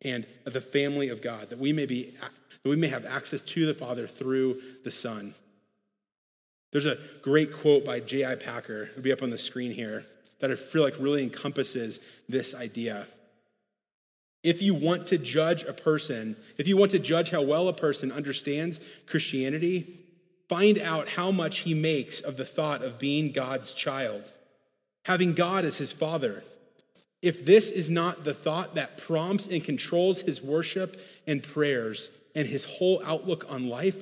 and 0.02 0.26
the 0.44 0.60
family 0.60 1.08
of 1.08 1.22
God, 1.22 1.50
that 1.50 1.58
we 1.58 1.72
may 1.72 1.86
be 1.86 2.14
that 2.62 2.68
we 2.68 2.76
may 2.76 2.88
have 2.88 3.04
access 3.04 3.40
to 3.40 3.66
the 3.66 3.74
Father 3.74 4.06
through 4.08 4.60
the 4.84 4.90
Son. 4.90 5.34
There's 6.72 6.86
a 6.86 6.98
great 7.22 7.52
quote 7.52 7.84
by 7.84 8.00
J.I. 8.00 8.34
Packer, 8.34 8.88
it'll 8.90 9.02
be 9.02 9.12
up 9.12 9.22
on 9.22 9.30
the 9.30 9.38
screen 9.38 9.72
here, 9.72 10.04
that 10.40 10.50
I 10.50 10.56
feel 10.56 10.82
like 10.82 10.94
really 10.98 11.22
encompasses 11.22 12.00
this 12.28 12.54
idea. 12.54 13.06
If 14.42 14.62
you 14.62 14.74
want 14.74 15.08
to 15.08 15.18
judge 15.18 15.64
a 15.64 15.72
person, 15.72 16.36
if 16.58 16.68
you 16.68 16.76
want 16.76 16.92
to 16.92 16.98
judge 16.98 17.30
how 17.30 17.42
well 17.42 17.68
a 17.68 17.72
person 17.72 18.12
understands 18.12 18.80
Christianity, 19.06 20.00
find 20.48 20.78
out 20.78 21.08
how 21.08 21.30
much 21.30 21.58
he 21.58 21.74
makes 21.74 22.20
of 22.20 22.36
the 22.36 22.44
thought 22.44 22.82
of 22.82 22.98
being 22.98 23.32
God's 23.32 23.72
child, 23.72 24.22
having 25.04 25.34
God 25.34 25.64
as 25.64 25.76
his 25.76 25.90
father. 25.90 26.44
If 27.20 27.44
this 27.44 27.70
is 27.70 27.90
not 27.90 28.22
the 28.22 28.34
thought 28.34 28.76
that 28.76 28.98
prompts 28.98 29.48
and 29.48 29.64
controls 29.64 30.20
his 30.20 30.40
worship 30.40 31.00
and 31.26 31.42
prayers 31.42 32.10
and 32.36 32.46
his 32.46 32.64
whole 32.64 33.02
outlook 33.04 33.44
on 33.48 33.68
life, 33.68 33.96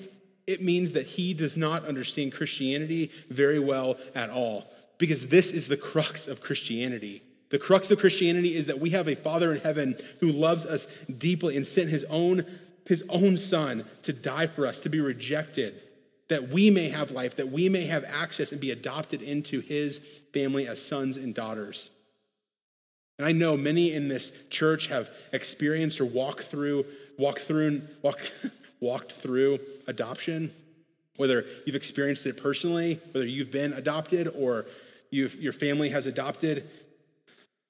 it 0.47 0.63
means 0.63 0.93
that 0.93 1.07
he 1.07 1.33
does 1.33 1.57
not 1.57 1.87
understand 1.87 2.35
Christianity 2.35 3.11
very 3.31 3.59
well 3.59 3.97
at 4.15 4.29
all. 4.29 4.65
Because 4.99 5.27
this 5.27 5.51
is 5.51 5.67
the 5.67 5.77
crux 5.77 6.27
of 6.27 6.41
Christianity. 6.41 7.23
The 7.51 7.59
crux 7.59 7.91
of 7.91 7.99
Christianity 7.99 8.57
is 8.57 8.67
that 8.67 8.81
we 8.81 8.91
have 8.91 9.09
a 9.09 9.15
Father 9.15 9.55
in 9.55 9.61
heaven 9.61 9.97
who 10.21 10.33
loves 10.33 10.65
us 10.65 10.87
deeply 11.19 11.57
and 11.57 11.67
sent 11.67 11.91
his 11.91 12.05
own, 12.05 12.45
his 12.87 13.05
own 13.09 13.37
Son 13.37 13.85
to 14.03 14.13
die 14.13 14.47
for 14.47 14.67
us, 14.67 14.81
to 14.81 14.89
be 14.89 15.01
rejected, 15.01 15.81
that 16.29 16.49
we 16.49 16.71
may 16.71 16.89
have 16.89 17.13
life, 17.13 17.37
that 17.37 17.51
we 17.51 17.69
may 17.69 17.87
have 17.87 18.05
access 18.05 18.51
and 18.51 18.61
be 18.61 18.73
adopted 18.73 19.23
into 19.23 19.61
his 19.61 20.01
family 20.33 20.67
as 20.67 20.85
sons 20.85 21.17
and 21.17 21.35
daughters. 21.35 21.91
And 23.19 23.27
I 23.27 23.33
know 23.33 23.57
many 23.57 23.93
in 23.93 24.09
this 24.09 24.33
church 24.51 24.89
have 24.89 25.09
experienced 25.33 26.01
or 26.01 26.05
walked 26.05 26.51
through, 26.51 26.85
walked 27.17 27.43
through, 27.43 27.83
walk, 28.03 28.19
walked 28.81 29.13
through 29.23 29.61
adoption, 29.87 30.53
whether 31.17 31.45
you've 31.65 31.77
experienced 31.77 32.27
it 32.27 32.37
personally, 32.37 33.01
whether 33.13 33.27
you've 33.27 33.53
been 33.53 33.73
adopted 33.73 34.29
or 34.37 34.67
your 35.11 35.53
family 35.53 35.89
has 35.89 36.07
adopted 36.07 36.69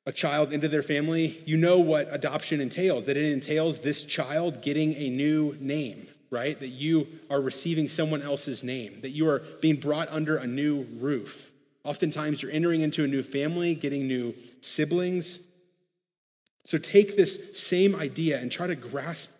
a 0.06 0.12
child 0.12 0.52
into 0.52 0.68
their 0.68 0.84
family, 0.84 1.42
you 1.44 1.56
know 1.56 1.78
what 1.78 2.08
adoption 2.12 2.60
entails, 2.60 3.04
that 3.06 3.16
it 3.16 3.32
entails 3.32 3.78
this 3.80 4.02
child 4.02 4.62
getting 4.62 4.94
a 4.94 5.10
new 5.10 5.56
name, 5.58 6.06
right? 6.30 6.58
That 6.60 6.68
you 6.68 7.08
are 7.28 7.40
receiving 7.40 7.88
someone 7.88 8.22
else's 8.22 8.62
name, 8.62 9.00
that 9.02 9.10
you 9.10 9.28
are 9.28 9.42
being 9.60 9.80
brought 9.80 10.08
under 10.10 10.36
a 10.36 10.46
new 10.46 10.86
roof. 10.98 11.34
Oftentimes, 11.82 12.40
you're 12.40 12.52
entering 12.52 12.82
into 12.82 13.04
a 13.04 13.06
new 13.06 13.22
family, 13.22 13.74
getting 13.74 14.06
new 14.06 14.34
siblings. 14.60 15.40
So 16.66 16.78
take 16.78 17.16
this 17.16 17.38
same 17.54 17.94
idea 17.94 18.38
and 18.38 18.50
try 18.50 18.66
to 18.66 18.74
grasp, 18.76 19.30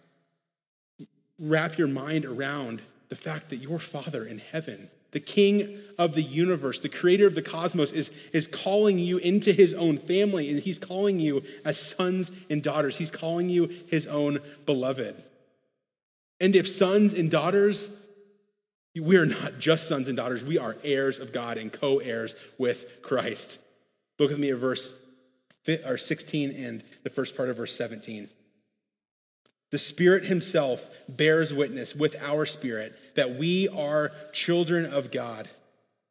wrap 1.38 1.78
your 1.78 1.88
mind 1.88 2.24
around 2.24 2.82
the 3.08 3.16
fact 3.16 3.50
that 3.50 3.56
your 3.56 3.78
Father 3.78 4.26
in 4.26 4.38
heaven, 4.38 4.88
the 5.16 5.20
King 5.20 5.78
of 5.96 6.14
the 6.14 6.22
universe, 6.22 6.78
the 6.78 6.90
creator 6.90 7.26
of 7.26 7.34
the 7.34 7.40
cosmos, 7.40 7.90
is, 7.90 8.10
is 8.34 8.46
calling 8.46 8.98
you 8.98 9.16
into 9.16 9.50
his 9.50 9.72
own 9.72 9.96
family, 9.96 10.50
and 10.50 10.60
he's 10.60 10.78
calling 10.78 11.18
you 11.18 11.42
as 11.64 11.78
sons 11.78 12.30
and 12.50 12.62
daughters. 12.62 12.98
He's 12.98 13.10
calling 13.10 13.48
you 13.48 13.70
his 13.86 14.06
own 14.06 14.40
beloved. 14.66 15.24
And 16.38 16.54
if 16.54 16.68
sons 16.68 17.14
and 17.14 17.30
daughters, 17.30 17.88
we 18.94 19.16
are 19.16 19.24
not 19.24 19.58
just 19.58 19.88
sons 19.88 20.08
and 20.08 20.18
daughters, 20.18 20.44
we 20.44 20.58
are 20.58 20.76
heirs 20.84 21.18
of 21.18 21.32
God 21.32 21.56
and 21.56 21.72
co 21.72 21.98
heirs 21.98 22.34
with 22.58 22.84
Christ. 23.00 23.56
Look 24.18 24.28
with 24.28 24.38
me 24.38 24.50
at 24.50 24.58
verse 24.58 24.92
or 25.86 25.96
16 25.96 26.50
and 26.50 26.84
the 27.04 27.10
first 27.10 27.34
part 27.34 27.48
of 27.48 27.56
verse 27.56 27.74
17. 27.74 28.28
The 29.72 29.78
Spirit 29.78 30.24
Himself 30.24 30.80
bears 31.08 31.52
witness 31.52 31.94
with 31.94 32.16
our 32.16 32.46
spirit 32.46 32.94
that 33.16 33.36
we 33.36 33.68
are 33.68 34.12
children 34.32 34.86
of 34.92 35.10
God. 35.10 35.48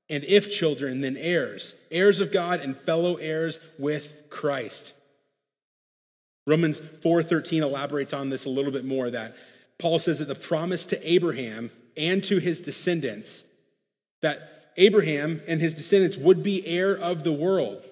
And 0.09 0.23
if 0.23 0.51
children, 0.51 1.01
then 1.01 1.17
heirs, 1.17 1.73
heirs 1.89 2.19
of 2.19 2.31
God 2.31 2.59
and 2.59 2.77
fellow 2.81 3.15
heirs 3.15 3.59
with 3.79 4.07
Christ. 4.29 4.93
Romans 6.45 6.79
4:13 7.03 7.63
elaborates 7.63 8.13
on 8.13 8.29
this 8.29 8.45
a 8.45 8.49
little 8.49 8.71
bit 8.71 8.85
more 8.85 9.09
that 9.09 9.35
Paul 9.79 9.99
says 9.99 10.19
that 10.19 10.27
the 10.27 10.35
promise 10.35 10.85
to 10.85 11.09
Abraham 11.09 11.71
and 11.97 12.23
to 12.25 12.37
his 12.37 12.59
descendants 12.59 13.43
that 14.21 14.71
Abraham 14.77 15.41
and 15.47 15.61
his 15.61 15.73
descendants 15.73 16.17
would 16.17 16.43
be 16.43 16.65
heir 16.65 16.97
of 16.97 17.23
the 17.23 17.31
world, 17.31 17.83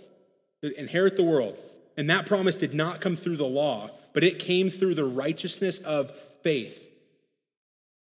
to 0.62 0.80
inherit 0.80 1.16
the 1.16 1.24
world. 1.24 1.58
And 1.98 2.10
that 2.10 2.26
promise 2.26 2.56
did 2.56 2.74
not 2.74 3.02
come 3.02 3.18
through 3.18 3.38
the 3.38 3.44
law, 3.44 3.90
but 4.14 4.24
it 4.24 4.40
came 4.40 4.70
through 4.72 4.96
the 4.96 5.06
righteousness 5.06 5.80
of 5.80 6.12
faith. 6.44 6.80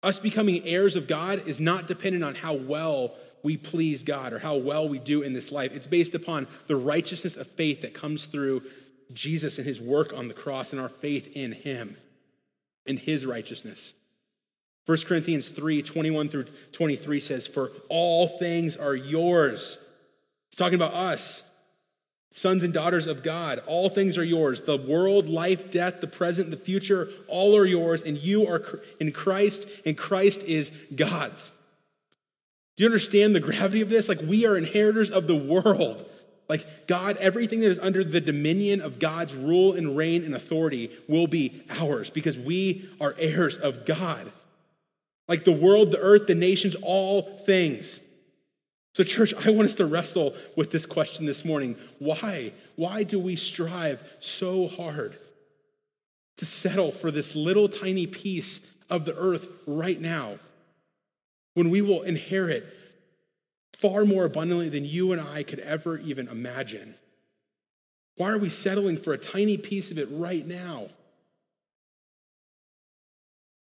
Us 0.02 0.18
becoming 0.18 0.66
heirs 0.66 0.96
of 0.96 1.08
God 1.08 1.48
is 1.48 1.58
not 1.58 1.88
dependent 1.88 2.24
on 2.24 2.34
how 2.34 2.54
well 2.54 3.14
we 3.42 3.56
please 3.56 4.02
God 4.02 4.32
or 4.32 4.38
how 4.38 4.56
well 4.56 4.88
we 4.88 4.98
do 4.98 5.22
in 5.22 5.32
this 5.32 5.50
life. 5.50 5.72
It's 5.72 5.86
based 5.86 6.14
upon 6.14 6.46
the 6.66 6.76
righteousness 6.76 7.36
of 7.36 7.46
faith 7.52 7.82
that 7.82 7.94
comes 7.94 8.24
through 8.26 8.62
Jesus 9.12 9.58
and 9.58 9.66
his 9.66 9.80
work 9.80 10.12
on 10.12 10.28
the 10.28 10.34
cross 10.34 10.72
and 10.72 10.80
our 10.80 10.88
faith 10.88 11.28
in 11.34 11.52
him 11.52 11.96
and 12.86 12.98
his 12.98 13.24
righteousness. 13.24 13.94
1 14.86 14.98
Corinthians 15.06 15.48
3 15.48 15.82
21 15.82 16.28
through 16.28 16.46
23 16.72 17.20
says, 17.20 17.46
For 17.46 17.72
all 17.88 18.38
things 18.38 18.76
are 18.76 18.94
yours. 18.94 19.78
He's 20.50 20.58
talking 20.58 20.74
about 20.74 20.94
us, 20.94 21.42
sons 22.34 22.64
and 22.64 22.74
daughters 22.74 23.06
of 23.06 23.22
God. 23.22 23.62
All 23.66 23.88
things 23.88 24.18
are 24.18 24.24
yours. 24.24 24.60
The 24.60 24.76
world, 24.76 25.28
life, 25.28 25.70
death, 25.70 26.00
the 26.00 26.06
present, 26.06 26.50
the 26.50 26.56
future, 26.56 27.08
all 27.28 27.56
are 27.56 27.64
yours, 27.64 28.02
and 28.02 28.18
you 28.18 28.46
are 28.46 28.80
in 29.00 29.12
Christ, 29.12 29.66
and 29.86 29.96
Christ 29.96 30.40
is 30.40 30.70
God's. 30.94 31.50
Do 32.76 32.82
you 32.82 32.88
understand 32.88 33.34
the 33.34 33.40
gravity 33.40 33.80
of 33.80 33.88
this? 33.88 34.08
Like, 34.08 34.20
we 34.20 34.46
are 34.46 34.56
inheritors 34.56 35.12
of 35.12 35.28
the 35.28 35.36
world. 35.36 36.06
Like, 36.48 36.66
God, 36.88 37.16
everything 37.18 37.60
that 37.60 37.70
is 37.70 37.78
under 37.78 38.02
the 38.02 38.20
dominion 38.20 38.80
of 38.80 38.98
God's 38.98 39.32
rule 39.32 39.74
and 39.74 39.96
reign 39.96 40.24
and 40.24 40.34
authority 40.34 40.90
will 41.08 41.28
be 41.28 41.62
ours 41.70 42.10
because 42.10 42.36
we 42.36 42.90
are 43.00 43.14
heirs 43.16 43.56
of 43.56 43.86
God. 43.86 44.30
Like 45.28 45.44
the 45.44 45.52
world, 45.52 45.90
the 45.90 46.00
earth, 46.00 46.26
the 46.26 46.34
nations, 46.34 46.76
all 46.82 47.40
things. 47.46 48.00
So, 48.94 49.02
church, 49.02 49.34
I 49.34 49.50
want 49.50 49.68
us 49.68 49.74
to 49.76 49.86
wrestle 49.86 50.34
with 50.56 50.70
this 50.70 50.86
question 50.86 51.26
this 51.26 51.44
morning. 51.44 51.76
Why? 51.98 52.52
Why 52.76 53.02
do 53.02 53.18
we 53.18 53.34
strive 53.34 54.00
so 54.20 54.68
hard 54.68 55.18
to 56.36 56.46
settle 56.46 56.92
for 56.92 57.10
this 57.10 57.34
little 57.34 57.68
tiny 57.68 58.06
piece 58.06 58.60
of 58.88 59.04
the 59.04 59.16
earth 59.16 59.46
right 59.66 60.00
now 60.00 60.38
when 61.54 61.70
we 61.70 61.82
will 61.82 62.02
inherit 62.02 62.66
far 63.80 64.04
more 64.04 64.24
abundantly 64.26 64.68
than 64.68 64.84
you 64.84 65.10
and 65.10 65.20
I 65.20 65.42
could 65.42 65.58
ever 65.58 65.98
even 65.98 66.28
imagine? 66.28 66.94
Why 68.16 68.30
are 68.30 68.38
we 68.38 68.50
settling 68.50 68.98
for 68.98 69.12
a 69.12 69.18
tiny 69.18 69.56
piece 69.56 69.90
of 69.90 69.98
it 69.98 70.08
right 70.12 70.46
now? 70.46 70.86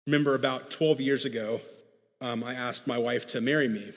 Remember 0.09 0.35
about 0.35 0.73
12 0.73 1.01
years 1.01 1.25
ago, 1.25 1.61
um, 2.21 2.43
I 2.43 2.55
asked 2.55 2.89
my 2.89 2.99
wife 2.99 3.29
to 3.29 3.41
marry 3.41 3.69
me. 3.69 3.93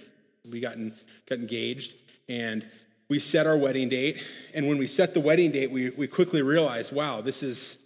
We 0.50 0.59
got, 0.59 0.73
in, 0.73 0.93
got 1.29 1.39
engaged 1.39 1.93
and 2.27 2.65
we 3.09 3.19
set 3.19 3.45
our 3.47 3.57
wedding 3.57 3.89
date. 3.89 4.17
And 4.53 4.67
when 4.67 4.77
we 4.77 4.88
set 4.88 5.13
the 5.13 5.19
wedding 5.19 5.51
date, 5.51 5.71
we, 5.71 5.89
we 5.91 6.07
quickly 6.07 6.41
realized 6.41 6.91
wow, 6.91 7.21
this 7.21 7.43
is 7.43 7.77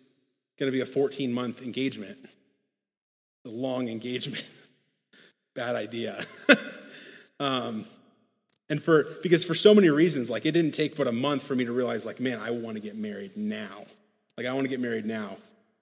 going 0.60 0.72
to 0.72 0.76
be 0.76 0.82
a 0.82 0.86
14 0.86 1.32
month 1.32 1.62
engagement. 1.62 2.18
A 3.46 3.50
long 3.50 3.90
engagement. 3.90 4.44
Bad 5.56 5.76
idea. 5.76 6.26
um, 7.40 7.86
and 8.70 8.84
for 8.84 9.18
because 9.24 9.44
for 9.44 9.56
so 9.56 9.74
many 9.74 9.90
reasons, 9.90 10.30
like 10.30 10.46
it 10.46 10.52
didn't 10.52 10.74
take 10.74 10.96
but 10.98 11.08
a 11.08 11.12
month 11.12 11.44
for 11.44 11.56
me 11.56 11.66
to 11.66 11.72
realize, 11.72 12.06
like, 12.06 12.20
man, 12.20 12.40
I 12.40 12.52
want 12.52 12.76
to 12.76 12.82
get 12.82 12.96
married 12.96 13.38
now. 13.38 13.86
Like 14.38 14.46
I 14.46 14.54
want 14.54 14.66
to 14.66 14.70
get 14.70 14.80
married 14.80 15.06
now. 15.06 15.38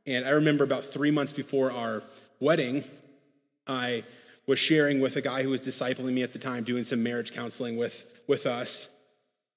And 0.06 0.26
I 0.26 0.30
remember 0.30 0.64
about 0.64 0.94
three 0.94 1.12
months 1.12 1.34
before 1.34 1.72
our 1.72 2.04
wedding, 2.40 2.84
I 3.68 4.04
was 4.48 4.60
sharing 4.60 5.00
with 5.00 5.16
a 5.16 5.22
guy 5.22 5.44
who 5.44 5.50
was 5.50 5.62
discipling 5.62 6.14
me 6.14 6.24
at 6.24 6.34
the 6.34 6.40
time, 6.40 6.64
doing 6.64 6.84
some 6.84 7.02
marriage 7.02 7.34
counseling 7.34 7.78
with, 7.78 7.94
with 8.28 8.46
us. 8.46 8.88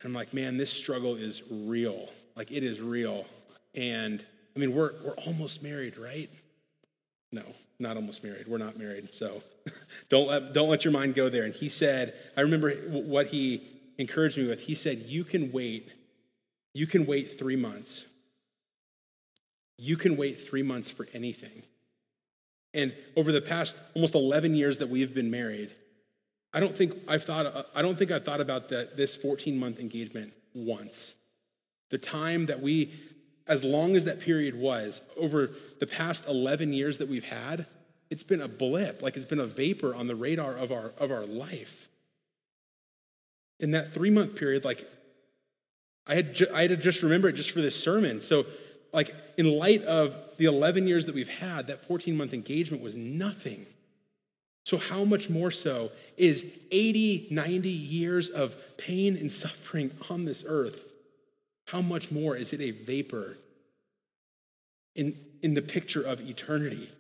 And 0.01 0.09
I'm 0.09 0.15
like, 0.15 0.33
man, 0.33 0.57
this 0.57 0.71
struggle 0.71 1.17
is 1.17 1.43
real. 1.51 2.09
Like, 2.37 2.51
it 2.51 2.65
is 2.65 2.81
real. 2.81 3.27
And 3.75 4.25
I 4.55 4.59
mean, 4.59 4.75
we're, 4.75 4.93
we're 5.05 5.15
almost 5.27 5.63
married, 5.63 5.99
right? 5.99 6.31
No, 7.33 7.43
not 7.79 7.97
almost 7.97 8.25
married. 8.25 8.49
We're 8.49 8.59
not 8.59 8.79
married. 8.79 9.11
So 9.13 9.43
don't 10.09 10.29
let, 10.29 10.55
don't 10.55 10.71
let 10.71 10.85
your 10.85 10.93
mind 10.93 11.15
go 11.15 11.29
there. 11.29 11.45
And 11.45 11.55
he 11.55 11.69
said, 11.69 12.15
I 12.37 12.41
remember 12.41 12.73
what 12.91 13.27
he 13.27 13.69
encouraged 13.99 14.39
me 14.39 14.47
with. 14.47 14.61
He 14.61 14.75
said, 14.75 15.05
You 15.07 15.25
can 15.25 15.53
wait. 15.53 15.91
You 16.73 16.87
can 16.87 17.07
wait 17.07 17.39
three 17.39 17.57
months. 17.57 18.05
You 19.77 19.97
can 19.97 20.17
wait 20.17 20.49
three 20.49 20.63
months 20.63 20.91
for 20.91 21.07
anything. 21.13 21.63
And 22.79 22.93
over 23.17 23.33
the 23.33 23.41
past 23.41 23.75
almost 23.95 24.15
11 24.15 24.55
years 24.55 24.79
that 24.79 24.89
we've 24.89 25.13
been 25.13 25.33
married, 25.33 25.75
I 26.55 26.61
don't 26.61 26.77
think 26.77 26.95
I've 27.09 27.25
thought, 27.25 27.67
I 27.75 27.83
don't 27.83 27.99
think 27.99 28.13
I've 28.13 28.25
thought 28.25 28.41
about 28.41 28.69
the, 28.69 28.89
this 28.97 29.17
14 29.17 29.59
month 29.59 29.81
engagement 29.81 30.33
once. 30.55 31.17
The 31.91 31.99
time 31.99 32.47
that 32.47 32.63
we, 32.63 32.95
as 33.49 33.65
long 33.65 33.97
as 33.97 34.05
that 34.05 34.21
period 34.21 34.55
was, 34.55 35.01
over 35.17 35.51
the 35.81 35.89
past 35.89 36.25
11 36.29 36.73
years 36.73 36.99
that 36.99 37.09
we've 37.09 37.25
had, 37.25 37.67
it's 38.11 38.23
been 38.23 38.43
a 38.43 38.49
blip, 38.49 39.03
like 39.03 39.17
it's 39.17 39.27
been 39.27 39.41
a 39.41 39.47
vapor 39.47 39.93
on 39.93 40.07
the 40.07 40.15
radar 40.15 40.57
of 40.57 40.71
our, 40.71 40.93
of 40.99 41.11
our 41.11 41.27
life. 41.27 41.89
In 43.59 43.73
that 43.73 43.93
three 43.93 44.11
month 44.11 44.37
period, 44.37 44.65
like 44.65 44.87
I 46.07 46.15
had, 46.15 46.33
ju- 46.33 46.49
I 46.55 46.63
had 46.63 46.71
to 46.71 46.77
just 46.77 47.03
remember 47.03 47.29
it 47.29 47.33
just 47.33 47.51
for 47.51 47.61
this 47.61 47.75
sermon. 47.75 48.23
So, 48.23 48.45
like, 48.93 49.15
in 49.37 49.47
light 49.47 49.83
of 49.85 50.15
the 50.39 50.47
11 50.47 50.87
years 50.87 51.07
that 51.07 51.15
we've 51.15 51.29
had, 51.29 51.67
that 51.67 51.87
14 51.87 52.17
month 52.17 52.33
engagement 52.33 52.83
was 52.83 52.95
nothing. 52.95 53.67
So, 54.65 54.77
how 54.77 55.05
much 55.05 55.31
more 55.31 55.51
so 55.51 55.91
is 56.17 56.45
80, 56.71 57.29
90 57.31 57.69
years 57.69 58.29
of 58.29 58.55
pain 58.77 59.17
and 59.17 59.31
suffering 59.33 59.91
on 60.11 60.25
this 60.25 60.45
earth? 60.47 60.79
How 61.67 61.83
much 61.83 62.11
more 62.11 62.37
is 62.37 62.53
it 62.53 62.61
a 62.61 62.71
vapor 62.71 63.37
in, 64.95 65.17
in 65.43 65.55
the 65.55 65.63
picture 65.63 66.03
of 66.03 66.21
eternity? 66.21 66.91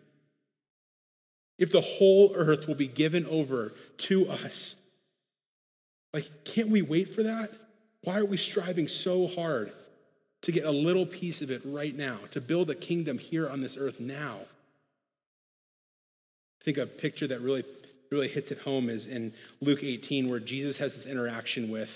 If 1.58 1.72
the 1.72 1.80
whole 1.80 2.32
earth 2.36 2.68
will 2.68 2.74
be 2.74 2.86
given 2.86 3.26
over 3.26 3.72
to 3.98 4.28
us, 4.28 4.76
like, 6.12 6.26
can't 6.44 6.68
we 6.68 6.82
wait 6.82 7.14
for 7.14 7.24
that? 7.24 7.52
Why 8.02 8.18
are 8.18 8.24
we 8.24 8.36
striving 8.36 8.88
so 8.88 9.26
hard 9.26 9.72
to 10.42 10.52
get 10.52 10.64
a 10.64 10.70
little 10.70 11.06
piece 11.06 11.42
of 11.42 11.50
it 11.50 11.62
right 11.64 11.96
now, 11.96 12.20
to 12.30 12.40
build 12.40 12.70
a 12.70 12.74
kingdom 12.74 13.18
here 13.18 13.48
on 13.48 13.60
this 13.60 13.76
earth 13.76 14.00
now? 14.00 14.40
I 16.60 16.64
think 16.64 16.78
a 16.78 16.86
picture 16.86 17.26
that 17.28 17.40
really, 17.40 17.64
really 18.10 18.28
hits 18.28 18.50
it 18.50 18.58
home 18.58 18.88
is 18.88 19.06
in 19.06 19.32
Luke 19.60 19.82
18, 19.82 20.28
where 20.28 20.40
Jesus 20.40 20.76
has 20.78 20.94
this 20.94 21.06
interaction 21.06 21.70
with 21.70 21.90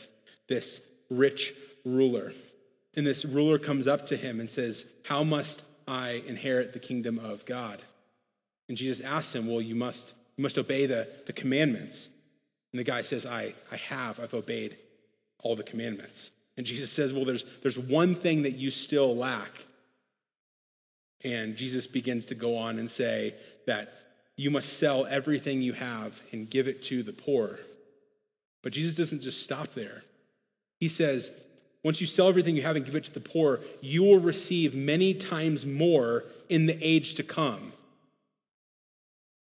this 0.49 0.81
rich 1.11 1.55
ruler. 1.85 2.33
And 2.95 3.07
this 3.07 3.25
ruler 3.25 3.59
comes 3.59 3.87
up 3.87 4.07
to 4.09 4.17
him 4.17 4.41
and 4.41 4.51
says, 4.51 4.85
How 5.05 5.25
must 5.25 5.63
I 5.89 6.23
inherit 6.27 6.73
the 6.73 6.79
kingdom 6.79 7.19
of 7.19 7.45
God? 7.47 7.83
And 8.69 8.77
Jesus 8.77 9.05
asks 9.05 9.35
him, 9.35 9.47
Well, 9.47 9.63
you 9.63 9.75
must, 9.75 10.13
you 10.37 10.43
must 10.43 10.59
obey 10.59 10.87
the, 10.87 11.09
the 11.27 11.33
commandments. 11.33 12.09
And 12.73 12.79
the 12.79 12.85
guy 12.85 13.03
says, 13.03 13.27
I, 13.27 13.55
I 13.71 13.77
have, 13.77 14.21
I've 14.21 14.35
obeyed 14.35 14.77
all 15.41 15.57
the 15.57 15.63
commandments. 15.63 16.31
And 16.57 16.67
Jesus 16.67 16.91
says, 16.91 17.13
Well, 17.13 17.25
there's, 17.25 17.45
there's 17.63 17.79
one 17.79 18.15
thing 18.15 18.43
that 18.43 18.57
you 18.57 18.71
still 18.71 19.17
lack. 19.17 19.51
And 21.25 21.57
Jesus 21.57 21.87
begins 21.87 22.25
to 22.27 22.35
go 22.35 22.57
on 22.57 22.79
and 22.79 22.91
say 22.91 23.37
that 23.67 23.93
you 24.37 24.51
must 24.51 24.79
sell 24.79 25.07
everything 25.07 25.63
you 25.63 25.73
have 25.73 26.15
and 26.33 26.51
give 26.51 26.67
it 26.67 26.83
to 26.85 27.03
the 27.03 27.13
poor. 27.13 27.59
But 28.63 28.73
Jesus 28.73 28.97
doesn't 28.97 29.23
just 29.23 29.43
stop 29.43 29.75
there. 29.75 30.03
He 30.79 30.89
says, 30.89 31.31
once 31.85 32.01
you 32.01 32.07
sell 32.07 32.29
everything 32.29 32.57
you 32.57 32.63
have 32.63 32.77
and 32.77 32.85
give 32.85 32.95
it 32.95 33.05
to 33.05 33.13
the 33.13 33.21
poor, 33.21 33.61
you 33.81 34.03
will 34.03 34.21
receive 34.21 34.75
many 34.75 35.15
times 35.15 35.67
more 35.67 36.25
in 36.49 36.67
the 36.67 36.79
age 36.81 37.15
to 37.17 37.23
come. 37.23 37.73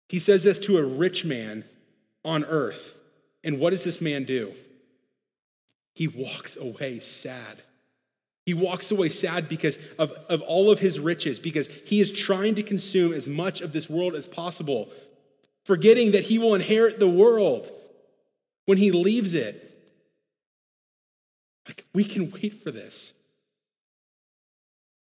He 0.10 0.20
says 0.20 0.44
this 0.44 0.60
to 0.60 0.78
a 0.78 0.84
rich 0.84 1.24
man 1.24 1.64
on 2.26 2.44
earth. 2.46 2.82
And 3.44 3.60
what 3.60 3.72
does 3.72 3.84
this 3.84 4.02
man 4.02 4.26
do? 4.26 4.54
He 5.94 6.08
walks 6.08 6.56
away 6.56 7.00
sad. 7.00 7.62
He 8.46 8.54
walks 8.54 8.90
away 8.92 9.10
sad 9.10 9.48
because 9.48 9.78
of, 10.00 10.12
of 10.30 10.42
all 10.42 10.72
of 10.72 10.80
his 10.80 11.00
riches, 11.00 11.40
because 11.40 11.70
he 11.86 12.02
is 12.02 12.12
trying 12.12 12.56
to 12.56 12.64
consume 12.64 13.14
as 13.14 13.28
much 13.28 13.62
of 13.62 13.72
this 13.72 13.90
world 13.90 14.16
as 14.16 14.26
possible, 14.26 14.90
forgetting 15.66 16.14
that 16.14 16.24
he 16.24 16.40
will 16.40 16.56
inherit 16.56 17.00
the 17.00 17.08
world 17.08 17.70
when 18.66 18.78
he 18.78 18.92
leaves 18.92 19.34
it. 19.34 19.68
Like, 21.68 21.86
we 21.94 22.04
can 22.04 22.32
wait 22.32 22.64
for 22.64 22.72
this. 22.72 23.14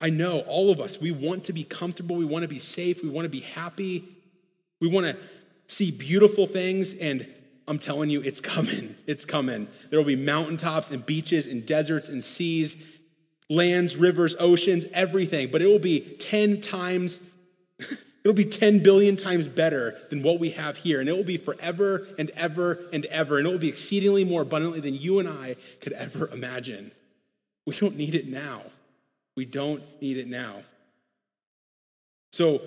I 0.00 0.10
know 0.10 0.40
all 0.40 0.70
of 0.70 0.80
us, 0.80 1.00
we 1.00 1.12
want 1.12 1.44
to 1.44 1.52
be 1.52 1.64
comfortable, 1.64 2.16
we 2.16 2.24
want 2.24 2.42
to 2.42 2.48
be 2.48 2.58
safe, 2.58 3.02
we 3.02 3.08
want 3.08 3.24
to 3.24 3.30
be 3.30 3.40
happy, 3.40 4.04
we 4.80 4.88
want 4.88 5.06
to 5.06 5.16
see 5.68 5.90
beautiful 5.90 6.46
things, 6.46 6.92
and 6.92 7.26
I'm 7.68 7.78
telling 7.78 8.10
you, 8.10 8.20
it's 8.20 8.40
coming. 8.40 8.96
It's 9.06 9.24
coming. 9.24 9.68
There 9.90 9.98
will 9.98 10.06
be 10.06 10.16
mountaintops 10.16 10.90
and 10.90 11.04
beaches 11.04 11.46
and 11.46 11.66
deserts 11.66 12.08
and 12.08 12.22
seas, 12.22 12.76
lands, 13.50 13.96
rivers, 13.96 14.34
oceans, 14.38 14.84
everything, 14.92 15.50
but 15.50 15.60
it 15.60 15.66
will 15.66 15.78
be 15.78 16.16
10 16.20 16.60
times. 16.60 17.18
It'll 18.24 18.34
be 18.34 18.44
10 18.44 18.82
billion 18.84 19.16
times 19.16 19.48
better 19.48 19.98
than 20.08 20.22
what 20.22 20.38
we 20.38 20.50
have 20.50 20.76
here. 20.76 21.00
And 21.00 21.08
it 21.08 21.12
will 21.12 21.24
be 21.24 21.38
forever 21.38 22.06
and 22.18 22.30
ever 22.30 22.78
and 22.92 23.04
ever. 23.06 23.38
And 23.38 23.46
it 23.46 23.50
will 23.50 23.58
be 23.58 23.68
exceedingly 23.68 24.24
more 24.24 24.42
abundantly 24.42 24.80
than 24.80 24.94
you 24.94 25.18
and 25.18 25.28
I 25.28 25.56
could 25.80 25.92
ever 25.92 26.28
imagine. 26.28 26.92
We 27.66 27.76
don't 27.76 27.96
need 27.96 28.14
it 28.14 28.28
now. 28.28 28.62
We 29.36 29.44
don't 29.44 29.82
need 30.00 30.18
it 30.18 30.28
now. 30.28 30.62
So, 32.32 32.60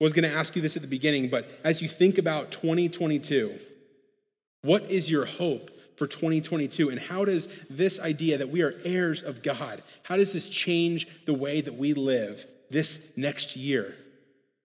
I 0.00 0.04
was 0.04 0.12
going 0.12 0.28
to 0.28 0.36
ask 0.36 0.56
you 0.56 0.62
this 0.62 0.74
at 0.74 0.82
the 0.82 0.88
beginning, 0.88 1.30
but 1.30 1.46
as 1.62 1.80
you 1.80 1.88
think 1.88 2.18
about 2.18 2.50
2022, 2.50 3.56
what 4.62 4.90
is 4.90 5.10
your 5.10 5.24
hope 5.24 5.70
for 5.96 6.06
2022? 6.06 6.90
And 6.90 6.98
how 6.98 7.24
does 7.24 7.48
this 7.68 7.98
idea 7.98 8.38
that 8.38 8.50
we 8.50 8.62
are 8.62 8.80
heirs 8.84 9.22
of 9.22 9.42
God, 9.42 9.82
how 10.02 10.16
does 10.16 10.32
this 10.32 10.48
change 10.48 11.06
the 11.26 11.34
way 11.34 11.60
that 11.60 11.76
we 11.76 11.94
live 11.94 12.44
this 12.70 12.98
next 13.16 13.56
year 13.56 13.94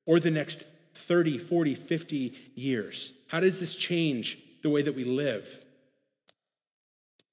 or 0.06 0.20
the 0.20 0.32
next 0.32 0.64
30, 1.08 1.40
40, 1.40 1.76
50 1.76 2.34
years? 2.56 3.14
How 3.28 3.40
does 3.40 3.60
this 3.60 3.76
change 3.76 4.38
the 4.64 4.70
way 4.70 4.84
that 4.84 4.96
we 4.96 5.04
live? 5.04 5.48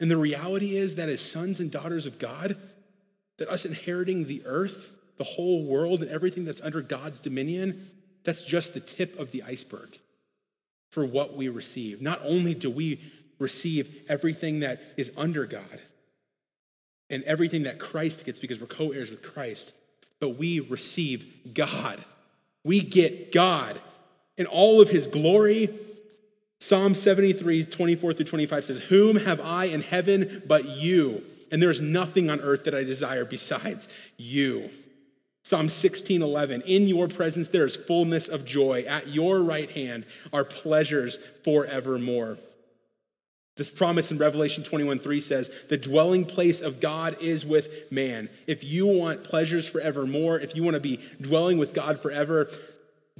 And 0.01 0.11
the 0.11 0.17
reality 0.17 0.77
is 0.77 0.97
that 0.97 1.09
as 1.09 1.21
sons 1.21 1.61
and 1.61 1.71
daughters 1.71 2.07
of 2.07 2.19
God, 2.19 2.57
that 3.39 3.49
us 3.49 3.65
inheriting 3.65 4.27
the 4.27 4.43
earth, 4.45 4.91
the 5.19 5.25
whole 5.25 5.65
world, 5.65 6.03
and 6.03 6.11
everything 6.11 6.45
that's 6.45 6.61
under 6.61 6.83
God's 6.83 7.21
dominion, 7.21 7.91
that's 8.25 8.45
just 8.45 8.75
the 8.75 8.81
tip 8.81 9.19
of 9.19 9.31
the 9.31 9.43
iceberg 9.43 9.99
for 10.95 11.05
what 11.05 11.37
we 11.37 11.49
receive. 11.49 12.01
Not 12.01 12.21
only 12.25 12.55
do 12.55 12.71
we 12.71 13.01
receive 13.39 13.95
everything 14.09 14.61
that 14.61 14.81
is 14.97 15.11
under 15.17 15.45
God 15.45 15.81
and 17.11 17.23
everything 17.25 17.65
that 17.65 17.79
Christ 17.79 18.25
gets 18.25 18.39
because 18.39 18.61
we're 18.61 18.67
co 18.67 18.93
heirs 18.93 19.11
with 19.11 19.23
Christ, 19.23 19.73
but 20.21 20.39
we 20.39 20.61
receive 20.61 21.27
God. 21.53 22.05
We 22.63 22.81
get 22.81 23.33
God 23.33 23.81
in 24.39 24.47
all 24.47 24.81
of 24.81 24.89
his 24.89 25.07
glory. 25.07 25.79
Psalm 26.61 26.95
73, 26.95 27.67
24 27.67 28.15
through 28.15 28.25
25 28.25 28.65
says, 28.65 28.79
Whom 28.79 29.17
have 29.17 29.41
I 29.41 29.67
in 29.67 29.83
heaven 29.83 30.43
but 30.47 30.65
you? 30.65 31.23
And 31.51 31.61
there 31.61 31.71
is 31.71 31.81
nothing 31.81 32.31
on 32.31 32.41
earth 32.41 32.65
that 32.65 32.75
I 32.75 32.85
desire 32.85 33.25
besides 33.25 33.87
you. 34.17 34.71
Psalm 35.45 35.69
16, 35.69 36.23
11. 36.23 36.63
In 36.63 36.89
your 36.89 37.07
presence 37.07 37.49
there 37.49 37.67
is 37.67 37.77
fullness 37.77 38.29
of 38.29 38.47
joy. 38.47 38.85
At 38.89 39.09
your 39.09 39.43
right 39.43 39.71
hand 39.71 40.07
are 40.33 40.45
pleasures 40.45 41.19
forevermore. 41.45 42.39
This 43.57 43.69
promise 43.69 44.11
in 44.11 44.19
Revelation 44.19 44.65
21 44.65 45.01
3 45.01 45.21
says, 45.21 45.51
The 45.69 45.77
dwelling 45.77 46.25
place 46.25 46.61
of 46.61 46.81
God 46.81 47.19
is 47.21 47.45
with 47.45 47.69
man. 47.91 48.31
If 48.47 48.65
you 48.65 48.87
want 48.87 49.23
pleasures 49.23 49.69
forevermore, 49.69 50.41
if 50.41 50.57
you 50.57 50.65
want 50.65 50.75
to 50.75 50.81
be 50.81 50.99
dwelling 51.21 51.59
with 51.59 51.75
God 51.75 52.01
forever, 52.01 52.51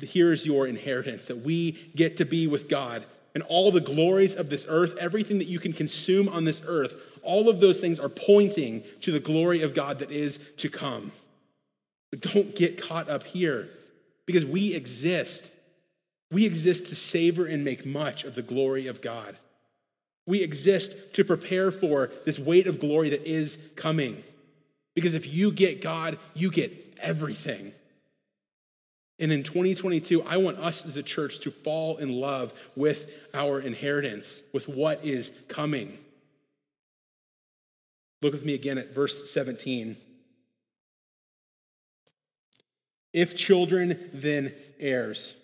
here's 0.01 0.47
your 0.47 0.67
inheritance 0.67 1.27
that 1.29 1.45
we 1.45 1.93
get 1.95 2.17
to 2.17 2.25
be 2.25 2.47
with 2.47 2.71
God. 2.71 3.05
And 3.35 3.43
all 3.45 3.71
the 3.71 3.81
glories 3.81 4.35
of 4.35 4.49
this 4.49 4.65
earth, 4.67 4.97
everything 4.99 5.39
that 5.39 5.49
you 5.49 5.61
can 5.61 5.73
consume 5.73 6.29
on 6.29 6.45
this 6.45 6.63
earth, 6.67 6.95
all 7.23 7.51
of 7.51 7.61
those 7.61 7.81
things 7.81 8.01
are 8.01 8.09
pointing 8.09 8.83
to 9.03 9.13
the 9.13 9.21
glory 9.21 9.63
of 9.63 9.75
God 9.75 9.99
that 9.99 10.11
is 10.11 10.39
to 10.57 10.71
come. 10.71 11.13
But 12.15 12.33
don't 12.33 12.55
get 12.55 12.81
caught 12.81 13.11
up 13.11 13.25
here 13.25 13.71
because 14.25 14.45
we 14.45 14.73
exist. 14.73 15.51
We 16.31 16.45
exist 16.45 16.87
to 16.87 16.95
savor 16.95 17.47
and 17.47 17.65
make 17.65 17.85
much 17.85 18.23
of 18.23 18.37
the 18.37 18.43
glory 18.43 18.87
of 18.87 19.03
God. 19.03 19.37
We 20.25 20.41
exist 20.41 20.93
to 21.15 21.25
prepare 21.25 21.73
for 21.73 22.13
this 22.25 22.39
weight 22.39 22.69
of 22.69 22.79
glory 22.79 23.11
that 23.11 23.29
is 23.29 23.59
coming. 23.75 24.23
Because 24.95 25.15
if 25.15 25.27
you 25.27 25.51
get 25.51 25.83
God, 25.83 26.21
you 26.35 26.53
get 26.53 26.97
everything. 27.01 27.73
And 29.19 29.33
in 29.33 29.43
2022, 29.43 30.23
I 30.23 30.37
want 30.37 30.61
us 30.61 30.85
as 30.87 30.97
a 30.97 31.03
church 31.03 31.41
to 31.41 31.51
fall 31.51 31.97
in 31.97 32.11
love 32.11 32.53
with 32.77 33.07
our 33.33 33.59
inheritance, 33.59 34.41
with 34.53 34.69
what 34.69 35.05
is 35.05 35.33
coming. 35.49 35.99
Look 38.23 38.35
with 38.35 38.45
me 38.45 38.55
again 38.55 38.79
at 38.79 38.95
verse 38.95 39.33
17. 39.33 39.97
If 43.15 43.37
children, 43.37 44.11
then 44.13 44.53
heirs, 44.81 45.35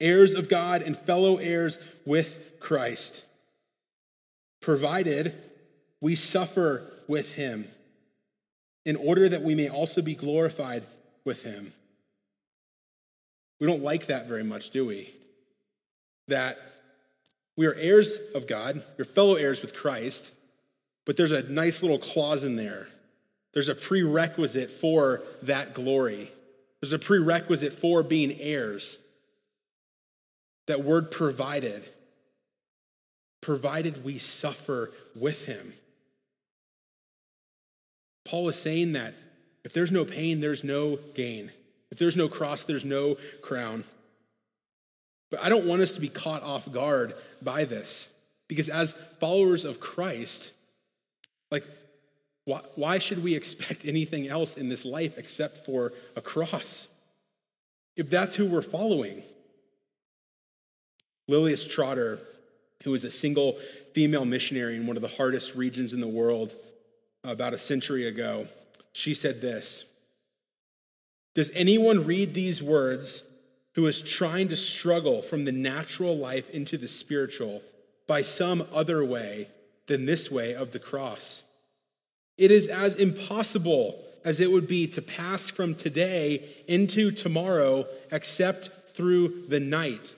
heirs 0.00 0.34
of 0.34 0.48
God 0.48 0.80
and 0.80 0.98
fellow 0.98 1.36
heirs 1.36 1.78
with 2.06 2.34
Christ, 2.58 3.22
provided 4.62 5.34
we 6.00 6.16
suffer 6.16 6.90
with 7.06 7.28
him, 7.28 7.68
in 8.86 8.96
order 8.96 9.28
that 9.28 9.42
we 9.42 9.54
may 9.54 9.68
also 9.68 10.00
be 10.00 10.14
glorified 10.14 10.84
with 11.24 11.42
him. 11.42 11.74
We 13.60 13.66
don't 13.66 13.82
like 13.82 14.06
that 14.06 14.26
very 14.26 14.42
much, 14.42 14.70
do 14.70 14.86
we? 14.86 15.14
That 16.28 16.56
we 17.56 17.66
are 17.66 17.74
heirs 17.74 18.16
of 18.34 18.48
God, 18.48 18.82
we're 18.98 19.04
fellow 19.04 19.34
heirs 19.34 19.60
with 19.60 19.74
Christ, 19.74 20.30
but 21.04 21.18
there's 21.18 21.30
a 21.30 21.42
nice 21.42 21.82
little 21.82 21.98
clause 21.98 22.42
in 22.42 22.56
there. 22.56 22.88
There's 23.52 23.68
a 23.68 23.74
prerequisite 23.74 24.78
for 24.80 25.22
that 25.42 25.74
glory. 25.74 26.32
There's 26.82 26.92
a 26.92 26.98
prerequisite 26.98 27.78
for 27.80 28.02
being 28.02 28.38
heirs. 28.40 28.98
That 30.66 30.84
word 30.84 31.12
provided. 31.12 31.88
Provided 33.40 34.04
we 34.04 34.18
suffer 34.18 34.90
with 35.14 35.38
him. 35.38 35.74
Paul 38.24 38.48
is 38.48 38.56
saying 38.56 38.92
that 38.92 39.14
if 39.64 39.72
there's 39.72 39.92
no 39.92 40.04
pain, 40.04 40.40
there's 40.40 40.64
no 40.64 40.98
gain. 41.14 41.52
If 41.90 41.98
there's 41.98 42.16
no 42.16 42.28
cross, 42.28 42.64
there's 42.64 42.84
no 42.84 43.16
crown. 43.42 43.84
But 45.30 45.40
I 45.40 45.48
don't 45.48 45.66
want 45.66 45.82
us 45.82 45.92
to 45.92 46.00
be 46.00 46.08
caught 46.08 46.42
off 46.42 46.70
guard 46.70 47.14
by 47.40 47.64
this. 47.64 48.08
Because 48.48 48.68
as 48.68 48.94
followers 49.20 49.64
of 49.64 49.78
Christ, 49.80 50.50
like, 51.50 51.64
why, 52.44 52.60
why 52.74 52.98
should 52.98 53.22
we 53.22 53.34
expect 53.34 53.84
anything 53.84 54.28
else 54.28 54.56
in 54.56 54.68
this 54.68 54.84
life 54.84 55.14
except 55.16 55.64
for 55.64 55.92
a 56.16 56.20
cross? 56.20 56.88
If 57.96 58.10
that's 58.10 58.34
who 58.34 58.46
we're 58.46 58.62
following. 58.62 59.22
Lilias 61.28 61.68
Trotter, 61.68 62.18
who 62.82 62.90
was 62.90 63.04
a 63.04 63.10
single 63.10 63.58
female 63.94 64.24
missionary 64.24 64.76
in 64.76 64.86
one 64.86 64.96
of 64.96 65.02
the 65.02 65.08
hardest 65.08 65.54
regions 65.54 65.92
in 65.92 66.00
the 66.00 66.08
world 66.08 66.52
about 67.22 67.54
a 67.54 67.58
century 67.58 68.08
ago, 68.08 68.48
she 68.92 69.14
said 69.14 69.40
this 69.40 69.84
does 71.34 71.50
anyone 71.54 72.06
read 72.06 72.34
these 72.34 72.62
words 72.62 73.22
who 73.74 73.86
is 73.86 74.02
trying 74.02 74.48
to 74.48 74.56
struggle 74.56 75.22
from 75.22 75.44
the 75.44 75.52
natural 75.52 76.18
life 76.18 76.50
into 76.50 76.76
the 76.76 76.88
spiritual 76.88 77.62
by 78.06 78.22
some 78.22 78.66
other 78.72 79.02
way 79.04 79.48
than 79.88 80.04
this 80.04 80.30
way 80.30 80.54
of 80.54 80.72
the 80.72 80.78
cross? 80.78 81.42
It 82.38 82.50
is 82.50 82.68
as 82.68 82.94
impossible 82.94 84.02
as 84.24 84.40
it 84.40 84.50
would 84.50 84.66
be 84.66 84.86
to 84.88 85.02
pass 85.02 85.46
from 85.48 85.74
today 85.74 86.48
into 86.68 87.10
tomorrow 87.10 87.86
except 88.10 88.70
through 88.94 89.46
the 89.48 89.60
night. 89.60 90.14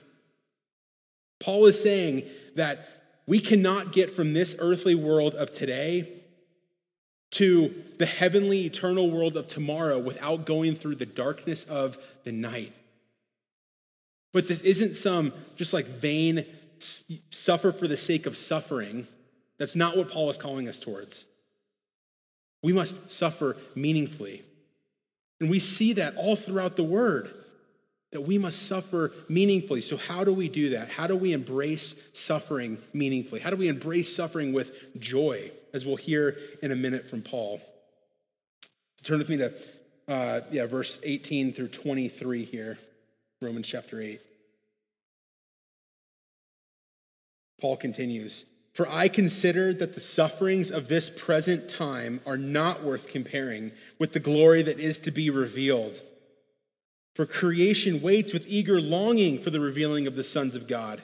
Paul 1.39 1.65
is 1.65 1.81
saying 1.81 2.23
that 2.55 2.87
we 3.27 3.39
cannot 3.39 3.93
get 3.93 4.15
from 4.15 4.33
this 4.33 4.55
earthly 4.59 4.95
world 4.95 5.33
of 5.33 5.51
today 5.51 6.21
to 7.31 7.83
the 7.97 8.05
heavenly, 8.05 8.65
eternal 8.65 9.09
world 9.09 9.35
of 9.35 9.47
tomorrow 9.47 9.99
without 9.99 10.45
going 10.45 10.75
through 10.75 10.95
the 10.95 11.05
darkness 11.05 11.65
of 11.67 11.97
the 12.23 12.31
night. 12.31 12.73
But 14.31 14.47
this 14.47 14.61
isn't 14.61 14.97
some 14.97 15.33
just 15.55 15.73
like 15.73 15.99
vain 15.99 16.45
suffer 17.31 17.71
for 17.71 17.87
the 17.87 17.97
sake 17.97 18.25
of 18.25 18.37
suffering. 18.37 19.07
That's 19.57 19.75
not 19.75 19.97
what 19.97 20.11
Paul 20.11 20.29
is 20.29 20.37
calling 20.37 20.69
us 20.69 20.79
towards. 20.79 21.25
We 22.65 22.73
must 22.73 22.95
suffer 23.11 23.57
meaningfully. 23.75 24.43
And 25.39 25.51
we 25.51 25.59
see 25.59 25.93
that 25.93 26.15
all 26.15 26.35
throughout 26.35 26.75
the 26.75 26.83
word 26.83 27.31
that 28.11 28.21
we 28.21 28.39
must 28.39 28.63
suffer 28.63 29.11
meaningfully. 29.29 29.83
So, 29.83 29.97
how 29.97 30.23
do 30.23 30.33
we 30.33 30.49
do 30.49 30.71
that? 30.71 30.89
How 30.89 31.05
do 31.05 31.15
we 31.15 31.31
embrace 31.31 31.93
suffering 32.13 32.79
meaningfully? 32.91 33.39
How 33.39 33.51
do 33.51 33.55
we 33.55 33.67
embrace 33.67 34.15
suffering 34.15 34.51
with 34.51 34.71
joy, 34.97 35.51
as 35.75 35.85
we'll 35.85 35.95
hear 35.95 36.39
in 36.63 36.71
a 36.71 36.75
minute 36.75 37.07
from 37.07 37.21
Paul? 37.21 37.61
Turn 39.03 39.19
with 39.19 39.29
me 39.29 39.37
to 39.37 39.53
uh, 40.07 40.41
yeah, 40.49 40.65
verse 40.65 40.97
18 41.03 41.53
through 41.53 41.67
23 41.67 42.45
here, 42.45 42.79
Romans 43.43 43.67
chapter 43.67 44.01
8. 44.01 44.19
Paul 47.61 47.77
continues 47.77 48.43
For 48.75 48.89
I 48.89 49.07
consider 49.07 49.73
that 49.75 49.95
the 49.95 50.01
sufferings 50.01 50.69
of 50.69 50.89
this 50.89 51.09
present 51.09 51.69
time 51.69 52.19
are 52.25 52.37
not 52.37 52.83
worth 52.83 53.07
comparing 53.07 53.71
with 53.99 54.11
the 54.11 54.19
glory 54.19 54.63
that 54.63 54.81
is 54.81 54.99
to 54.99 55.11
be 55.11 55.29
revealed. 55.29 56.01
For 57.15 57.25
creation 57.25 58.01
waits 58.01 58.33
with 58.33 58.45
eager 58.47 58.81
longing 58.81 59.41
for 59.41 59.49
the 59.49 59.61
revealing 59.61 60.07
of 60.07 60.15
the 60.15 60.25
sons 60.25 60.55
of 60.55 60.67
God. 60.67 61.01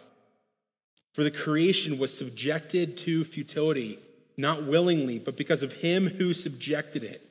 For 1.13 1.23
the 1.23 1.31
creation 1.31 1.97
was 1.97 2.13
subjected 2.13 2.97
to 2.99 3.23
futility, 3.23 3.99
not 4.35 4.67
willingly, 4.67 5.17
but 5.17 5.37
because 5.37 5.63
of 5.63 5.71
him 5.71 6.07
who 6.07 6.33
subjected 6.33 7.05
it, 7.05 7.25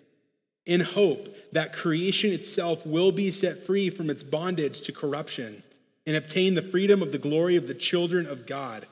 in 0.64 0.80
hope 0.80 1.28
that 1.52 1.74
creation 1.74 2.32
itself 2.32 2.86
will 2.86 3.12
be 3.12 3.30
set 3.30 3.66
free 3.66 3.90
from 3.90 4.08
its 4.08 4.22
bondage 4.22 4.80
to 4.82 4.92
corruption 4.92 5.62
and 6.06 6.16
obtain 6.16 6.54
the 6.54 6.62
freedom 6.62 7.02
of 7.02 7.12
the 7.12 7.18
glory 7.18 7.56
of 7.56 7.66
the 7.66 7.74
children 7.74 8.26
of 8.26 8.46
God. 8.46 8.86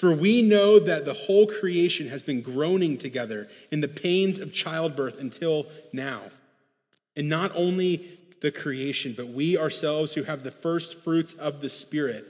For 0.00 0.14
we 0.14 0.40
know 0.40 0.78
that 0.78 1.04
the 1.04 1.12
whole 1.12 1.46
creation 1.46 2.08
has 2.08 2.22
been 2.22 2.40
groaning 2.40 2.96
together 2.96 3.48
in 3.70 3.82
the 3.82 3.88
pains 3.88 4.38
of 4.38 4.50
childbirth 4.50 5.20
until 5.20 5.66
now. 5.92 6.22
And 7.16 7.28
not 7.28 7.52
only 7.54 8.18
the 8.40 8.50
creation, 8.50 9.12
but 9.14 9.28
we 9.28 9.58
ourselves 9.58 10.14
who 10.14 10.22
have 10.22 10.42
the 10.42 10.52
first 10.52 11.02
fruits 11.04 11.34
of 11.34 11.60
the 11.60 11.68
Spirit 11.68 12.24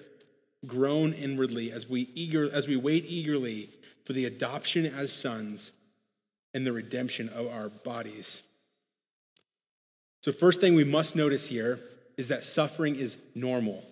groan 0.66 1.12
inwardly 1.12 1.70
as 1.70 1.88
we 1.88 2.10
eager 2.16 2.52
as 2.52 2.66
we 2.66 2.76
wait 2.76 3.04
eagerly 3.06 3.70
for 4.04 4.14
the 4.14 4.24
adoption 4.24 4.86
as 4.86 5.12
sons 5.12 5.70
and 6.52 6.66
the 6.66 6.72
redemption 6.72 7.28
of 7.28 7.46
our 7.46 7.68
bodies. 7.68 8.42
So 10.22 10.32
first 10.32 10.60
thing 10.60 10.74
we 10.74 10.82
must 10.82 11.14
notice 11.14 11.46
here 11.46 11.78
is 12.16 12.26
that 12.28 12.44
suffering 12.44 12.96
is 12.96 13.16
normal. 13.36 13.84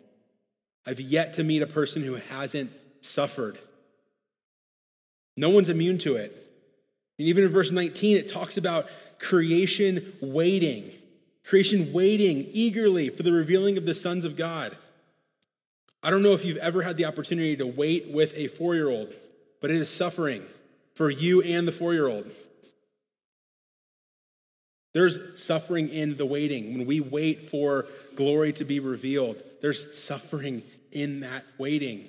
I've 0.84 1.00
yet 1.00 1.34
to 1.34 1.44
meet 1.44 1.62
a 1.62 1.66
person 1.66 2.02
who 2.02 2.16
hasn't 2.16 2.72
suffered. 3.00 3.58
No 5.36 5.50
one's 5.50 5.68
immune 5.68 5.98
to 5.98 6.16
it. 6.16 6.32
And 7.18 7.28
even 7.28 7.44
in 7.44 7.52
verse 7.52 7.70
19, 7.70 8.16
it 8.16 8.30
talks 8.30 8.56
about 8.56 8.86
creation 9.18 10.14
waiting. 10.20 10.92
Creation 11.44 11.92
waiting 11.92 12.48
eagerly 12.52 13.10
for 13.10 13.22
the 13.22 13.32
revealing 13.32 13.78
of 13.78 13.84
the 13.84 13.94
sons 13.94 14.24
of 14.24 14.36
God. 14.36 14.76
I 16.02 16.10
don't 16.10 16.22
know 16.22 16.32
if 16.32 16.44
you've 16.44 16.58
ever 16.58 16.82
had 16.82 16.96
the 16.96 17.06
opportunity 17.06 17.56
to 17.56 17.66
wait 17.66 18.08
with 18.08 18.32
a 18.34 18.48
four 18.48 18.74
year 18.74 18.88
old, 18.88 19.12
but 19.60 19.70
it 19.70 19.80
is 19.80 19.90
suffering 19.90 20.44
for 20.94 21.10
you 21.10 21.42
and 21.42 21.66
the 21.66 21.72
four 21.72 21.92
year 21.92 22.06
old. 22.06 22.30
There's 24.94 25.18
suffering 25.36 25.90
in 25.90 26.16
the 26.16 26.26
waiting. 26.26 26.76
When 26.76 26.86
we 26.86 27.00
wait 27.00 27.50
for 27.50 27.86
glory 28.16 28.52
to 28.54 28.64
be 28.64 28.80
revealed, 28.80 29.42
there's 29.60 29.86
suffering 29.98 30.62
in 30.92 31.20
that 31.20 31.44
waiting. 31.58 32.08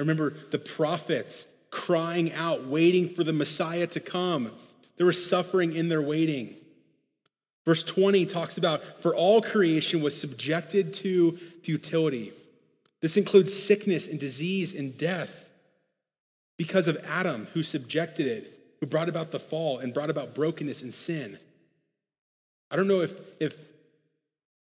I 0.00 0.02
remember 0.02 0.32
the 0.50 0.58
prophets 0.58 1.46
crying 1.70 2.32
out, 2.32 2.66
waiting 2.66 3.14
for 3.14 3.22
the 3.22 3.34
Messiah 3.34 3.86
to 3.88 4.00
come. 4.00 4.50
There 4.96 5.04
was 5.04 5.28
suffering 5.28 5.76
in 5.76 5.90
their 5.90 6.00
waiting. 6.00 6.54
Verse 7.66 7.82
20 7.82 8.24
talks 8.24 8.56
about, 8.56 8.80
for 9.02 9.14
all 9.14 9.42
creation 9.42 10.00
was 10.00 10.18
subjected 10.18 10.94
to 10.94 11.38
futility. 11.64 12.32
This 13.02 13.18
includes 13.18 13.52
sickness 13.54 14.06
and 14.06 14.18
disease 14.18 14.72
and 14.72 14.96
death 14.96 15.28
because 16.56 16.88
of 16.88 16.96
Adam, 17.06 17.46
who 17.52 17.62
subjected 17.62 18.26
it, 18.26 18.58
who 18.80 18.86
brought 18.86 19.10
about 19.10 19.30
the 19.30 19.38
fall 19.38 19.80
and 19.80 19.92
brought 19.92 20.08
about 20.08 20.34
brokenness 20.34 20.80
and 20.80 20.94
sin. 20.94 21.38
I 22.70 22.76
don't 22.76 22.88
know 22.88 23.02
if, 23.02 23.12
if 23.38 23.52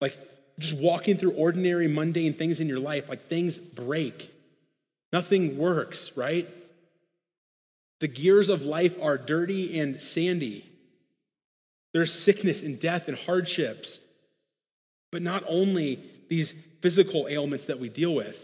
like, 0.01 0.17
just 0.59 0.73
walking 0.73 1.17
through 1.17 1.31
ordinary, 1.31 1.87
mundane 1.87 2.33
things 2.33 2.59
in 2.59 2.67
your 2.67 2.79
life, 2.79 3.07
like 3.07 3.29
things 3.29 3.57
break. 3.57 4.31
Nothing 5.13 5.59
works, 5.59 6.11
right? 6.15 6.49
The 8.01 8.07
gears 8.07 8.49
of 8.49 8.63
life 8.63 8.95
are 8.99 9.17
dirty 9.17 9.79
and 9.79 10.01
sandy. 10.01 10.69
There's 11.93 12.11
sickness 12.11 12.63
and 12.63 12.79
death 12.79 13.07
and 13.07 13.15
hardships. 13.15 13.99
But 15.11 15.21
not 15.21 15.43
only 15.47 16.03
these 16.29 16.53
physical 16.81 17.27
ailments 17.29 17.67
that 17.67 17.79
we 17.79 17.89
deal 17.89 18.15
with, 18.15 18.35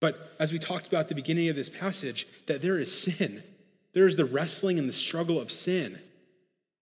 but 0.00 0.32
as 0.40 0.50
we 0.50 0.58
talked 0.58 0.88
about 0.88 1.02
at 1.02 1.08
the 1.08 1.14
beginning 1.14 1.48
of 1.48 1.54
this 1.54 1.68
passage, 1.68 2.26
that 2.48 2.60
there 2.60 2.78
is 2.80 2.92
sin. 2.92 3.44
There 3.94 4.08
is 4.08 4.16
the 4.16 4.24
wrestling 4.24 4.80
and 4.80 4.88
the 4.88 4.92
struggle 4.92 5.40
of 5.40 5.52
sin. 5.52 6.00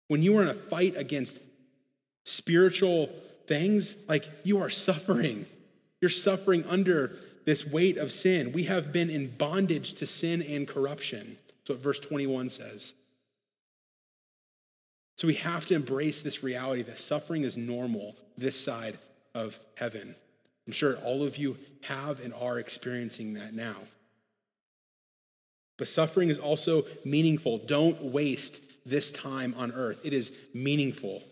When 0.07 0.23
you 0.23 0.39
are 0.39 0.43
in 0.43 0.49
a 0.49 0.55
fight 0.55 0.97
against 0.97 1.35
spiritual 2.25 3.11
things, 3.49 3.97
like 4.09 4.25
you 4.45 4.63
are 4.63 4.71
suffering. 4.71 5.47
You're 6.01 6.11
suffering 6.11 6.65
under 6.65 7.17
this 7.49 7.65
weight 7.65 7.97
of 7.97 8.13
sin. 8.13 8.53
We 8.53 8.65
have 8.65 8.93
been 8.93 9.09
in 9.09 9.35
bondage 9.39 9.95
to 9.95 10.07
sin 10.07 10.43
and 10.43 10.69
corruption. 10.69 11.39
That's 11.49 11.71
what 11.71 11.79
verse 11.79 11.99
21 11.99 12.51
says. 12.51 12.93
So 15.17 15.27
we 15.27 15.37
have 15.37 15.65
to 15.69 15.75
embrace 15.75 16.21
this 16.21 16.43
reality 16.43 16.83
that 16.83 17.01
suffering 17.01 17.45
is 17.45 17.57
normal 17.57 18.17
this 18.37 18.55
side 18.55 18.99
of 19.35 19.59
heaven. 19.77 20.15
I'm 20.67 20.75
sure 20.75 20.97
all 20.99 21.23
of 21.23 21.39
you 21.39 21.57
have 21.81 22.21
and 22.21 22.35
are 22.35 22.59
experiencing 22.59 23.33
that 23.35 23.55
now. 23.55 23.79
But 25.79 25.89
suffering 25.89 26.29
is 26.29 26.39
also 26.39 26.83
meaningful. 27.07 27.63
Don't 27.67 28.13
waste 28.13 28.61
this 28.85 29.11
time 29.11 29.55
on 29.57 29.73
earth, 29.73 30.01
it 30.05 30.13
is 30.13 30.31
meaningful. 30.53 31.23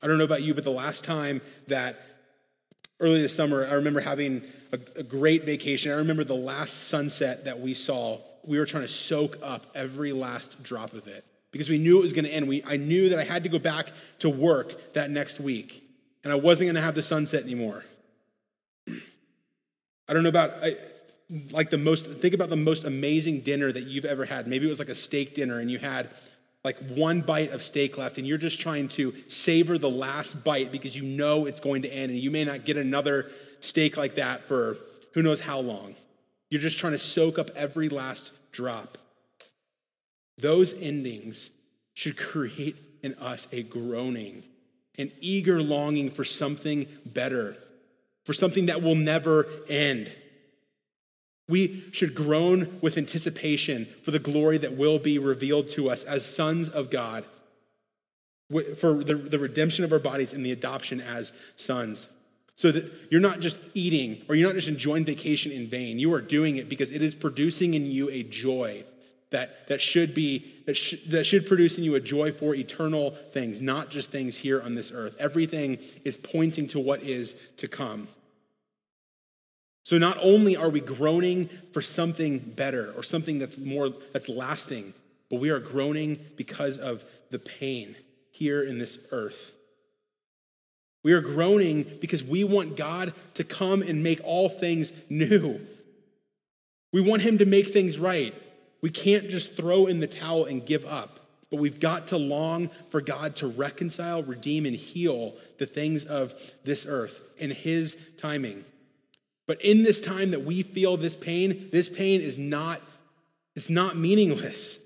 I 0.00 0.06
don't 0.06 0.16
know 0.16 0.24
about 0.24 0.40
you, 0.40 0.54
but 0.54 0.64
the 0.64 0.70
last 0.70 1.04
time 1.04 1.42
that 1.66 2.00
early 3.00 3.22
this 3.22 3.34
summer, 3.34 3.66
I 3.66 3.74
remember 3.74 4.00
having 4.00 4.42
a, 4.72 4.78
a, 4.96 5.02
great 5.02 5.44
vacation. 5.44 5.92
I 5.92 5.96
remember 5.96 6.24
the 6.24 6.34
last 6.34 6.88
sunset 6.88 7.44
that 7.44 7.60
we 7.60 7.74
saw. 7.74 8.20
We 8.44 8.58
were 8.58 8.66
trying 8.66 8.86
to 8.86 8.92
soak 8.92 9.38
up 9.42 9.66
every 9.74 10.12
last 10.12 10.62
drop 10.62 10.94
of 10.94 11.06
it 11.06 11.24
because 11.52 11.68
we 11.68 11.78
knew 11.78 11.98
it 11.98 12.02
was 12.02 12.12
going 12.12 12.24
to 12.24 12.30
end. 12.30 12.48
We, 12.48 12.62
I 12.64 12.76
knew 12.76 13.10
that 13.10 13.18
I 13.18 13.24
had 13.24 13.42
to 13.44 13.48
go 13.48 13.58
back 13.58 13.86
to 14.20 14.28
work 14.28 14.94
that 14.94 15.10
next 15.10 15.40
week, 15.40 15.84
and 16.24 16.32
I 16.32 16.36
wasn't 16.36 16.66
going 16.66 16.74
to 16.76 16.82
have 16.82 16.94
the 16.94 17.02
sunset 17.02 17.42
anymore. 17.42 17.84
I 18.88 20.14
don't 20.14 20.22
know 20.22 20.30
about. 20.30 20.62
I, 20.62 20.76
like 21.50 21.68
the 21.68 21.76
most 21.76 22.06
think 22.22 22.32
about 22.32 22.48
the 22.48 22.56
most 22.56 22.84
amazing 22.84 23.42
dinner 23.42 23.70
that 23.70 23.84
you've 23.84 24.06
ever 24.06 24.24
had 24.24 24.46
maybe 24.46 24.64
it 24.66 24.70
was 24.70 24.78
like 24.78 24.88
a 24.88 24.94
steak 24.94 25.34
dinner 25.34 25.60
and 25.60 25.70
you 25.70 25.78
had 25.78 26.08
like 26.68 26.76
one 26.90 27.22
bite 27.22 27.50
of 27.52 27.62
steak 27.62 27.96
left 27.96 28.18
and 28.18 28.26
you're 28.26 28.36
just 28.36 28.60
trying 28.60 28.88
to 28.88 29.14
savor 29.28 29.78
the 29.78 29.88
last 29.88 30.44
bite 30.44 30.70
because 30.70 30.94
you 30.94 31.02
know 31.02 31.46
it's 31.46 31.60
going 31.60 31.80
to 31.80 31.88
end 31.88 32.10
and 32.10 32.20
you 32.20 32.30
may 32.30 32.44
not 32.44 32.66
get 32.66 32.76
another 32.76 33.30
steak 33.62 33.96
like 33.96 34.16
that 34.16 34.46
for 34.46 34.76
who 35.14 35.22
knows 35.22 35.40
how 35.40 35.60
long. 35.60 35.94
You're 36.50 36.60
just 36.60 36.76
trying 36.76 36.92
to 36.92 36.98
soak 36.98 37.38
up 37.38 37.48
every 37.56 37.88
last 37.88 38.32
drop. 38.52 38.98
Those 40.36 40.74
endings 40.74 41.48
should 41.94 42.18
create 42.18 42.76
in 43.02 43.14
us 43.14 43.48
a 43.50 43.62
groaning, 43.62 44.42
an 44.98 45.10
eager 45.22 45.62
longing 45.62 46.10
for 46.10 46.26
something 46.26 46.86
better, 47.06 47.56
for 48.26 48.34
something 48.34 48.66
that 48.66 48.82
will 48.82 48.94
never 48.94 49.46
end. 49.70 50.12
We 51.48 51.84
should 51.92 52.14
groan 52.14 52.78
with 52.82 52.98
anticipation 52.98 53.88
for 54.04 54.10
the 54.10 54.18
glory 54.18 54.58
that 54.58 54.76
will 54.76 54.98
be 54.98 55.18
revealed 55.18 55.70
to 55.70 55.90
us 55.90 56.04
as 56.04 56.24
sons 56.24 56.68
of 56.68 56.90
God, 56.90 57.24
for 58.80 59.02
the, 59.02 59.14
the 59.14 59.38
redemption 59.38 59.84
of 59.84 59.92
our 59.92 59.98
bodies 59.98 60.32
and 60.32 60.44
the 60.44 60.52
adoption 60.52 61.00
as 61.00 61.32
sons. 61.56 62.08
So 62.56 62.72
that 62.72 62.92
you're 63.10 63.20
not 63.20 63.40
just 63.40 63.56
eating 63.74 64.24
or 64.28 64.34
you're 64.34 64.48
not 64.48 64.56
just 64.56 64.68
enjoying 64.68 65.04
vacation 65.04 65.52
in 65.52 65.70
vain. 65.70 65.98
You 65.98 66.12
are 66.12 66.20
doing 66.20 66.56
it 66.56 66.68
because 66.68 66.90
it 66.90 67.02
is 67.02 67.14
producing 67.14 67.74
in 67.74 67.86
you 67.86 68.10
a 68.10 68.24
joy 68.24 68.84
that, 69.30 69.68
that 69.68 69.80
should 69.80 70.14
be 70.14 70.54
that, 70.66 70.76
sh- 70.76 70.94
that 71.10 71.24
should 71.24 71.46
produce 71.46 71.78
in 71.78 71.84
you 71.84 71.94
a 71.94 72.00
joy 72.00 72.32
for 72.32 72.54
eternal 72.54 73.16
things, 73.32 73.60
not 73.60 73.90
just 73.90 74.10
things 74.10 74.36
here 74.36 74.60
on 74.60 74.74
this 74.74 74.90
earth. 74.92 75.14
Everything 75.18 75.78
is 76.04 76.16
pointing 76.16 76.66
to 76.68 76.80
what 76.80 77.02
is 77.02 77.34
to 77.58 77.68
come. 77.68 78.08
So 79.88 79.96
not 79.96 80.18
only 80.20 80.54
are 80.54 80.68
we 80.68 80.80
groaning 80.80 81.48
for 81.72 81.80
something 81.80 82.40
better 82.40 82.92
or 82.94 83.02
something 83.02 83.38
that's 83.38 83.56
more 83.56 83.88
that's 84.12 84.28
lasting, 84.28 84.92
but 85.30 85.40
we 85.40 85.48
are 85.48 85.60
groaning 85.60 86.18
because 86.36 86.76
of 86.76 87.02
the 87.30 87.38
pain 87.38 87.96
here 88.30 88.62
in 88.64 88.78
this 88.78 88.98
earth. 89.12 89.38
We 91.04 91.12
are 91.12 91.22
groaning 91.22 91.96
because 92.02 92.22
we 92.22 92.44
want 92.44 92.76
God 92.76 93.14
to 93.32 93.44
come 93.44 93.80
and 93.80 94.02
make 94.02 94.20
all 94.24 94.50
things 94.50 94.92
new. 95.08 95.58
We 96.92 97.00
want 97.00 97.22
him 97.22 97.38
to 97.38 97.46
make 97.46 97.72
things 97.72 97.98
right. 97.98 98.34
We 98.82 98.90
can't 98.90 99.30
just 99.30 99.56
throw 99.56 99.86
in 99.86 100.00
the 100.00 100.06
towel 100.06 100.44
and 100.44 100.66
give 100.66 100.84
up, 100.84 101.18
but 101.50 101.60
we've 101.60 101.80
got 101.80 102.08
to 102.08 102.18
long 102.18 102.68
for 102.90 103.00
God 103.00 103.36
to 103.36 103.46
reconcile, 103.46 104.22
redeem, 104.22 104.66
and 104.66 104.76
heal 104.76 105.32
the 105.58 105.66
things 105.66 106.04
of 106.04 106.34
this 106.62 106.84
earth 106.86 107.18
in 107.38 107.50
his 107.50 107.96
timing. 108.18 108.66
But 109.48 109.64
in 109.64 109.82
this 109.82 109.98
time 109.98 110.30
that 110.32 110.44
we 110.44 110.62
feel 110.62 110.98
this 110.98 111.16
pain, 111.16 111.70
this 111.72 111.88
pain 111.88 112.20
is 112.20 112.36
not, 112.38 112.82
it's 113.56 113.70
not 113.70 113.96
meaningless. 113.96 114.78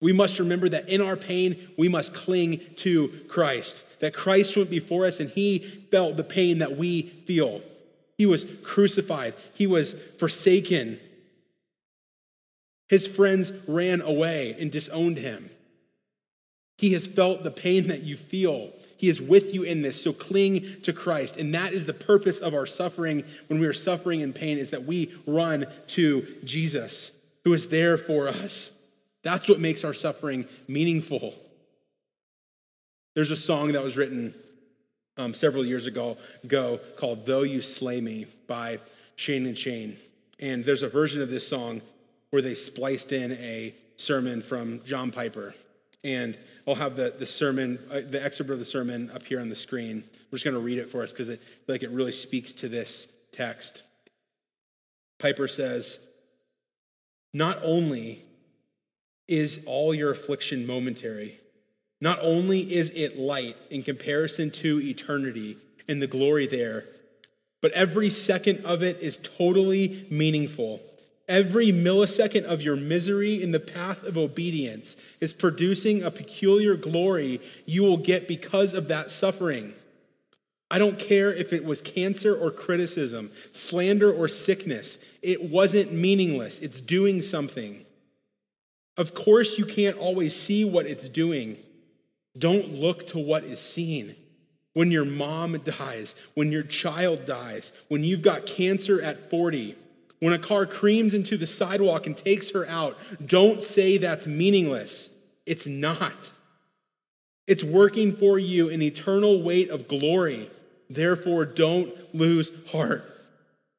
We 0.00 0.12
must 0.12 0.38
remember 0.38 0.70
that 0.70 0.88
in 0.88 1.02
our 1.02 1.16
pain, 1.16 1.68
we 1.76 1.88
must 1.88 2.14
cling 2.14 2.62
to 2.78 3.20
Christ. 3.28 3.84
That 4.00 4.14
Christ 4.14 4.56
went 4.56 4.70
before 4.70 5.06
us 5.06 5.20
and 5.20 5.28
he 5.28 5.86
felt 5.90 6.16
the 6.16 6.24
pain 6.24 6.58
that 6.58 6.78
we 6.78 7.22
feel. 7.26 7.60
He 8.16 8.24
was 8.24 8.46
crucified, 8.64 9.34
he 9.52 9.66
was 9.66 9.94
forsaken. 10.18 10.98
His 12.88 13.06
friends 13.06 13.52
ran 13.68 14.00
away 14.00 14.56
and 14.58 14.72
disowned 14.72 15.18
him. 15.18 15.50
He 16.78 16.94
has 16.94 17.04
felt 17.04 17.42
the 17.42 17.50
pain 17.50 17.88
that 17.88 18.02
you 18.02 18.16
feel. 18.16 18.70
He 18.96 19.08
is 19.08 19.20
with 19.20 19.52
you 19.52 19.62
in 19.62 19.82
this. 19.82 20.02
So 20.02 20.12
cling 20.12 20.76
to 20.82 20.92
Christ. 20.92 21.36
And 21.36 21.54
that 21.54 21.74
is 21.74 21.84
the 21.84 21.94
purpose 21.94 22.38
of 22.38 22.54
our 22.54 22.66
suffering 22.66 23.24
when 23.48 23.58
we 23.58 23.66
are 23.66 23.74
suffering 23.74 24.20
in 24.20 24.32
pain 24.32 24.58
is 24.58 24.70
that 24.70 24.84
we 24.84 25.14
run 25.26 25.66
to 25.88 26.26
Jesus 26.44 27.10
who 27.44 27.52
is 27.52 27.68
there 27.68 27.96
for 27.96 28.28
us. 28.28 28.72
That's 29.22 29.48
what 29.48 29.60
makes 29.60 29.84
our 29.84 29.94
suffering 29.94 30.46
meaningful. 30.66 31.34
There's 33.14 33.30
a 33.30 33.36
song 33.36 33.72
that 33.72 33.82
was 33.82 33.96
written 33.96 34.34
um, 35.16 35.32
several 35.32 35.64
years 35.64 35.86
ago, 35.86 36.16
ago 36.42 36.80
called 36.98 37.24
Though 37.24 37.42
You 37.42 37.62
Slay 37.62 38.00
Me 38.00 38.26
by 38.46 38.78
Shane 39.16 39.46
and 39.46 39.56
Shane. 39.56 39.96
And 40.38 40.64
there's 40.64 40.82
a 40.82 40.88
version 40.88 41.22
of 41.22 41.30
this 41.30 41.46
song 41.46 41.80
where 42.30 42.42
they 42.42 42.54
spliced 42.54 43.12
in 43.12 43.32
a 43.32 43.74
sermon 43.96 44.42
from 44.42 44.82
John 44.84 45.10
Piper. 45.10 45.54
And 46.04 46.38
I'll 46.66 46.74
have 46.74 46.96
the, 46.96 47.14
the 47.18 47.26
sermon, 47.26 47.78
uh, 47.90 48.00
the 48.08 48.22
excerpt 48.22 48.50
of 48.50 48.58
the 48.58 48.64
sermon 48.64 49.10
up 49.10 49.22
here 49.24 49.40
on 49.40 49.48
the 49.48 49.56
screen. 49.56 50.04
We're 50.30 50.36
just 50.36 50.44
going 50.44 50.54
to 50.54 50.60
read 50.60 50.78
it 50.78 50.90
for 50.90 51.02
us 51.02 51.10
because 51.10 51.28
it, 51.28 51.40
like 51.68 51.82
it 51.82 51.90
really 51.90 52.12
speaks 52.12 52.52
to 52.54 52.68
this 52.68 53.08
text. 53.32 53.82
Piper 55.18 55.48
says, 55.48 55.98
Not 57.32 57.58
only 57.62 58.24
is 59.28 59.58
all 59.66 59.94
your 59.94 60.12
affliction 60.12 60.66
momentary, 60.66 61.40
not 62.00 62.18
only 62.20 62.74
is 62.74 62.90
it 62.94 63.18
light 63.18 63.56
in 63.70 63.82
comparison 63.82 64.50
to 64.52 64.80
eternity 64.80 65.58
and 65.88 66.00
the 66.00 66.06
glory 66.06 66.46
there, 66.46 66.84
but 67.62 67.72
every 67.72 68.10
second 68.10 68.64
of 68.64 68.82
it 68.82 68.98
is 69.00 69.18
totally 69.38 70.06
meaningful 70.10 70.80
Every 71.28 71.72
millisecond 71.72 72.44
of 72.44 72.62
your 72.62 72.76
misery 72.76 73.42
in 73.42 73.50
the 73.50 73.60
path 73.60 74.04
of 74.04 74.16
obedience 74.16 74.96
is 75.20 75.32
producing 75.32 76.02
a 76.02 76.10
peculiar 76.10 76.76
glory 76.76 77.40
you 77.64 77.82
will 77.82 77.96
get 77.96 78.28
because 78.28 78.74
of 78.74 78.88
that 78.88 79.10
suffering. 79.10 79.74
I 80.70 80.78
don't 80.78 80.98
care 80.98 81.32
if 81.32 81.52
it 81.52 81.64
was 81.64 81.80
cancer 81.80 82.34
or 82.36 82.50
criticism, 82.50 83.30
slander 83.52 84.12
or 84.12 84.28
sickness. 84.28 84.98
It 85.22 85.50
wasn't 85.50 85.92
meaningless. 85.92 86.58
It's 86.60 86.80
doing 86.80 87.22
something. 87.22 87.84
Of 88.96 89.14
course, 89.14 89.58
you 89.58 89.66
can't 89.66 89.98
always 89.98 90.34
see 90.34 90.64
what 90.64 90.86
it's 90.86 91.08
doing. 91.08 91.58
Don't 92.38 92.74
look 92.74 93.08
to 93.08 93.18
what 93.18 93.44
is 93.44 93.60
seen. 93.60 94.16
When 94.74 94.90
your 94.90 95.04
mom 95.04 95.60
dies, 95.64 96.14
when 96.34 96.52
your 96.52 96.62
child 96.62 97.24
dies, 97.26 97.72
when 97.88 98.04
you've 98.04 98.22
got 98.22 98.46
cancer 98.46 99.00
at 99.00 99.30
40, 99.30 99.76
when 100.26 100.34
a 100.34 100.40
car 100.40 100.66
creams 100.66 101.14
into 101.14 101.36
the 101.36 101.46
sidewalk 101.46 102.08
and 102.08 102.16
takes 102.16 102.50
her 102.50 102.68
out, 102.68 102.98
don't 103.24 103.62
say 103.62 103.96
that's 103.96 104.26
meaningless. 104.26 105.08
It's 105.46 105.66
not. 105.66 106.16
It's 107.46 107.62
working 107.62 108.16
for 108.16 108.36
you 108.36 108.68
an 108.70 108.82
eternal 108.82 109.44
weight 109.44 109.70
of 109.70 109.86
glory. 109.86 110.50
Therefore, 110.90 111.44
don't 111.44 111.94
lose 112.12 112.50
heart. 112.72 113.04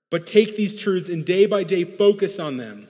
But 0.09 0.25
take 0.25 0.55
these 0.55 0.73
truths 0.73 1.09
and 1.09 1.25
day 1.25 1.47
by 1.47 1.65
day 1.65 1.83
focus 1.83 2.39
on 2.39 2.55
them. 2.55 2.87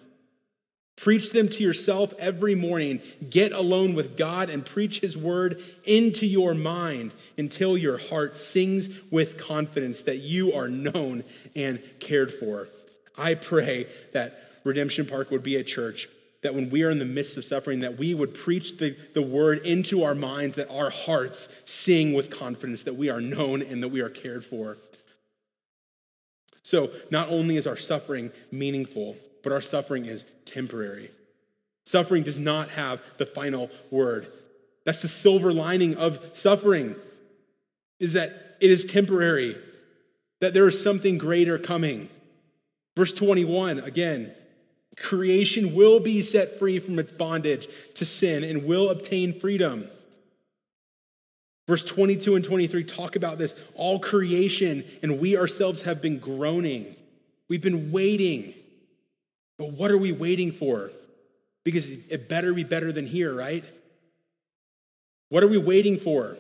Preach 0.96 1.32
them 1.32 1.50
to 1.50 1.64
yourself 1.64 2.14
every 2.20 2.54
morning. 2.54 3.02
Get 3.28 3.54
alone 3.54 3.96
with 3.96 4.18
God 4.18 4.52
and 4.52 4.64
preach 4.64 5.00
His 5.00 5.18
word 5.18 5.64
into 5.84 6.28
your 6.28 6.54
mind 6.54 7.12
until 7.40 7.76
your 7.76 7.98
heart 7.98 8.38
sings 8.38 8.88
with 9.10 9.40
confidence 9.40 10.04
that 10.04 10.20
you 10.20 10.54
are 10.54 10.68
known 10.68 11.24
and 11.56 11.82
cared 12.00 12.36
for. 12.36 12.68
I 13.18 13.34
pray 13.34 13.88
that 14.14 14.40
Redemption 14.64 15.06
Park 15.06 15.32
would 15.32 15.44
be 15.44 15.56
a 15.56 15.64
church 15.64 16.08
that 16.44 16.54
when 16.54 16.70
we 16.70 16.84
are 16.84 16.92
in 16.92 17.00
the 17.00 17.06
midst 17.06 17.36
of 17.38 17.46
suffering, 17.46 17.80
that 17.80 17.98
we 17.98 18.14
would 18.14 18.34
preach 18.34 18.78
the, 18.78 18.96
the 19.14 19.22
word 19.22 19.66
into 19.66 20.04
our 20.04 20.14
minds, 20.14 20.56
that 20.56 20.70
our 20.70 20.90
hearts 20.90 21.50
sing 21.66 22.14
with 22.14 22.30
confidence 22.30 22.84
that 22.84 22.96
we 22.96 23.10
are 23.10 23.20
known 23.20 23.62
and 23.62 23.82
that 23.82 23.88
we 23.88 24.02
are 24.02 24.10
cared 24.10 24.46
for. 24.46 24.78
So, 26.64 26.92
not 27.10 27.30
only 27.30 27.58
is 27.58 27.66
our 27.66 27.78
suffering 27.78 28.32
meaningful, 28.52 29.16
but 29.44 29.52
our 29.52 29.62
suffering 29.62 30.06
is 30.06 30.26
temporary. 30.46 31.12
Suffering 31.86 32.24
does 32.24 32.38
not 32.38 32.70
have 32.70 33.00
the 33.18 33.26
final 33.26 33.70
word. 33.90 34.32
That's 34.86 35.02
the 35.02 35.08
silver 35.08 35.54
lining 35.54 35.96
of 35.96 36.20
suffering, 36.34 36.96
is 38.00 38.14
that 38.14 38.58
it 38.60 38.70
is 38.70 38.86
temporary, 38.86 39.58
that 40.40 40.54
there 40.54 40.68
is 40.68 40.82
something 40.82 41.18
greater 41.18 41.58
coming. 41.58 42.10
Verse 42.98 43.14
21, 43.14 43.82
again, 43.82 44.34
creation 44.98 45.76
will 45.76 46.00
be 46.00 46.24
set 46.24 46.58
free 46.58 46.80
from 46.80 46.98
its 46.98 47.12
bondage 47.12 47.68
to 47.94 48.06
sin 48.06 48.44
and 48.44 48.66
will 48.66 48.90
obtain 48.90 49.40
freedom. 49.40 49.88
Verse 51.68 51.84
22 51.84 52.38
and 52.38 52.44
23 52.44 52.84
talk 52.86 53.16
about 53.16 53.38
this. 53.38 53.54
All 53.76 54.00
creation 54.00 54.84
and 55.04 55.20
we 55.20 55.38
ourselves 55.38 55.82
have 55.82 56.02
been 56.02 56.18
groaning. 56.18 56.96
We've 57.50 57.62
been 57.62 57.92
waiting. 57.92 58.56
But 59.60 59.74
what 59.74 59.92
are 59.92 59.98
we 60.00 60.12
waiting 60.12 60.52
for? 60.52 60.90
Because 61.64 61.86
it 61.86 62.28
better 62.28 62.52
be 62.52 62.64
better 62.64 62.92
than 62.92 63.06
here, 63.06 63.32
right? 63.32 63.64
What 65.30 65.44
are 65.44 65.48
we 65.48 65.60
waiting 65.60 66.00
for? 66.00 66.36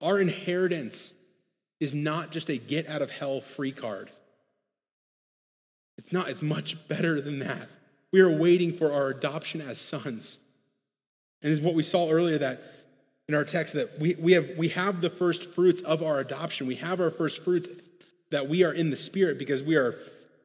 Our 0.00 0.18
inheritance 0.18 1.12
is 1.78 1.94
not 1.94 2.32
just 2.32 2.48
a 2.48 2.56
get 2.56 2.88
out 2.88 3.02
of 3.02 3.10
hell 3.10 3.42
free 3.54 3.72
card. 3.72 4.10
It's 5.98 6.12
not, 6.12 6.28
it's 6.28 6.42
much 6.42 6.76
better 6.88 7.20
than 7.20 7.38
that. 7.40 7.68
We 8.12 8.20
are 8.20 8.30
waiting 8.30 8.76
for 8.76 8.92
our 8.92 9.08
adoption 9.08 9.60
as 9.60 9.80
sons. 9.80 10.38
And 11.42 11.52
is 11.52 11.60
what 11.60 11.74
we 11.74 11.82
saw 11.82 12.10
earlier 12.10 12.38
that 12.38 12.62
in 13.28 13.34
our 13.34 13.44
text 13.44 13.74
that 13.74 13.98
we, 13.98 14.14
we, 14.16 14.32
have, 14.32 14.50
we 14.56 14.68
have 14.70 15.00
the 15.00 15.10
first 15.10 15.52
fruits 15.54 15.82
of 15.82 16.02
our 16.02 16.20
adoption. 16.20 16.66
We 16.66 16.76
have 16.76 17.00
our 17.00 17.10
first 17.10 17.42
fruits 17.42 17.68
that 18.30 18.48
we 18.48 18.64
are 18.64 18.72
in 18.72 18.90
the 18.90 18.96
Spirit 18.96 19.38
because 19.38 19.62
we 19.62 19.76
are 19.76 19.94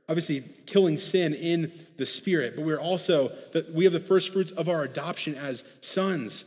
obviously 0.07 0.41
killing 0.65 0.97
sin 0.97 1.33
in 1.33 1.71
the 1.97 2.05
Spirit, 2.05 2.55
but 2.55 2.65
we're 2.65 2.79
also 2.79 3.31
that 3.53 3.73
we 3.73 3.83
have 3.83 3.93
the 3.93 3.99
first 3.99 4.33
fruits 4.33 4.51
of 4.51 4.67
our 4.67 4.83
adoption 4.83 5.35
as 5.35 5.63
sons. 5.81 6.45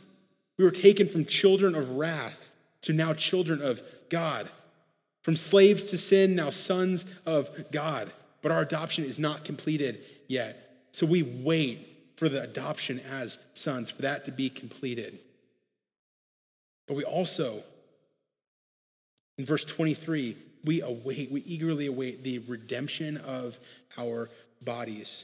We 0.57 0.65
were 0.65 0.71
taken 0.71 1.07
from 1.07 1.25
children 1.25 1.75
of 1.75 1.89
wrath 1.91 2.37
to 2.83 2.93
now 2.93 3.13
children 3.13 3.61
of 3.61 3.81
God. 4.09 4.49
From 5.21 5.37
slaves 5.37 5.85
to 5.85 5.97
sin, 5.97 6.35
now 6.35 6.49
sons 6.49 7.05
of 7.25 7.49
God. 7.71 8.11
But 8.43 8.51
our 8.51 8.61
adoption 8.61 9.05
is 9.05 9.17
not 9.17 9.45
completed 9.45 10.03
yet. 10.27 10.85
So 10.91 11.07
we 11.07 11.23
wait 11.23 11.87
for 12.17 12.29
the 12.29 12.43
adoption 12.43 12.99
as 12.99 13.39
sons, 13.55 13.89
for 13.89 14.03
that 14.03 14.25
to 14.25 14.31
be 14.31 14.49
completed. 14.49 15.17
But 16.87 16.95
we 16.95 17.05
also, 17.05 17.63
in 19.37 19.45
verse 19.45 19.63
23, 19.63 20.37
we 20.65 20.81
await, 20.81 21.31
we 21.31 21.41
eagerly 21.41 21.87
await 21.87 22.23
the 22.23 22.39
redemption 22.39 23.17
of 23.17 23.57
our 23.97 24.29
bodies. 24.61 25.23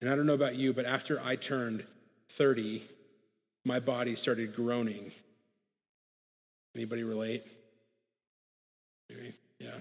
And 0.00 0.10
I 0.10 0.16
don't 0.16 0.26
know 0.26 0.34
about 0.34 0.56
you, 0.56 0.72
but 0.72 0.84
after 0.84 1.20
I 1.20 1.36
turned 1.36 1.84
30, 2.36 2.82
my 3.64 3.78
body 3.78 4.16
started 4.16 4.56
groaning. 4.56 5.12
Anybody 6.74 7.04
relate? 7.04 7.44
Yeah. 9.60 9.78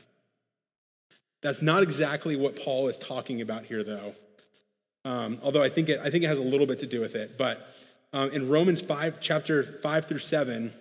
That's 1.41 1.62
not 1.62 1.84
exactly 1.84 2.36
what 2.36 2.56
Paul 2.56 2.88
is 2.88 2.97
talking 2.97 3.41
about 3.41 3.65
here, 3.65 3.84
though. 3.84 4.13
Um, 5.04 5.39
although 5.41 5.63
I 5.63 5.69
think 5.69 5.89
it, 5.89 5.99
I 5.99 6.12
think 6.12 6.23
it 6.23 6.27
has 6.27 6.38
a 6.38 6.43
little 6.43 6.67
bit 6.67 6.80
to 6.82 6.88
do 6.88 7.01
with 7.01 7.15
it. 7.15 7.38
But 7.38 7.67
um, 8.13 8.30
in 8.32 8.49
Romans 8.49 8.82
5, 8.82 9.15
chapter 9.19 9.80
5 9.82 10.06
through 10.06 10.19
7, 10.19 10.71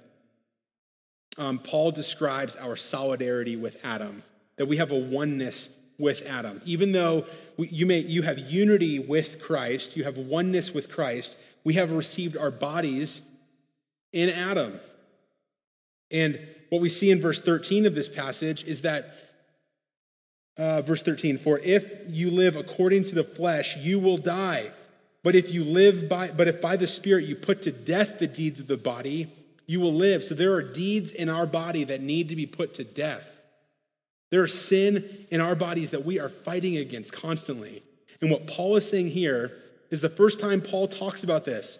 um, 1.38 1.59
Paul 1.61 1.92
describes 1.92 2.57
our 2.57 2.77
solidarity 2.77 3.57
with 3.57 3.77
Adam, 3.83 4.23
that 4.57 4.66
we 4.66 4.77
have 4.77 4.90
a 4.90 4.99
oneness 4.99 5.68
with 5.99 6.20
Adam. 6.27 6.61
Even 6.64 6.92
though 6.92 7.25
we, 7.57 7.68
you, 7.68 7.87
may, 7.87 8.01
you 8.01 8.23
have 8.23 8.38
unity 8.38 8.99
with 8.99 9.40
Christ, 9.40 9.96
you 9.96 10.05
have 10.05 10.16
oneness 10.16 10.73
with 10.73 10.90
Christ, 10.90 11.37
we 11.64 11.75
have 11.75 11.90
received 11.90 12.37
our 12.37 12.51
bodies 12.51 13.23
in 14.12 14.29
Adam. 14.29 14.81
And 16.11 16.38
what 16.70 16.81
we 16.81 16.88
see 16.88 17.11
in 17.11 17.20
verse 17.20 17.40
13 17.40 17.87
of 17.87 17.94
this 17.94 18.09
passage 18.09 18.64
is 18.64 18.81
that, 18.81 19.14
uh, 20.57 20.83
verse 20.83 21.03
13, 21.03 21.39
for 21.39 21.59
if 21.59 21.85
you 22.09 22.31
live 22.31 22.57
according 22.57 23.05
to 23.05 23.15
the 23.15 23.25
flesh, 23.25 23.77
you 23.77 23.99
will 23.99 24.19
die. 24.19 24.71
But 25.23 25.37
if 25.37 25.51
you 25.51 25.65
live 25.65 26.09
by, 26.09 26.29
but 26.29 26.49
if 26.49 26.61
by 26.61 26.77
the 26.77 26.89
Spirit 26.89 27.27
you 27.27 27.37
put 27.37 27.63
to 27.63 27.73
death 27.73 28.19
the 28.19 28.27
deeds 28.27 28.61
of 28.61 28.67
the 28.67 28.77
body, 28.77 29.33
you 29.67 29.81
will 29.81 29.95
live. 29.95 30.25
So 30.25 30.35
there 30.35 30.55
are 30.55 30.63
deeds 30.63 31.13
in 31.13 31.29
our 31.29 31.47
body 31.47 31.85
that 31.85 32.01
need 32.01 32.29
to 32.29 32.37
be 32.37 32.47
put 32.47 32.75
to 32.77 32.85
death. 32.85 33.25
There 34.31 34.45
is 34.45 34.59
sin 34.59 35.27
in 35.31 35.41
our 35.41 35.55
bodies 35.55 35.91
that 35.91 36.05
we 36.05 36.19
are 36.21 36.29
fighting 36.29 36.79
against 36.79 37.13
constantly. 37.13 37.83
And 38.21 38.31
what 38.31 38.47
Paul 38.47 38.77
is 38.77 38.89
saying 38.89 39.11
here 39.11 39.53
is 39.91 40.01
the 40.01 40.09
first 40.09 40.41
time 40.41 40.61
Paul 40.61 40.89
talks 40.89 41.23
about 41.23 41.45
this 41.45 41.79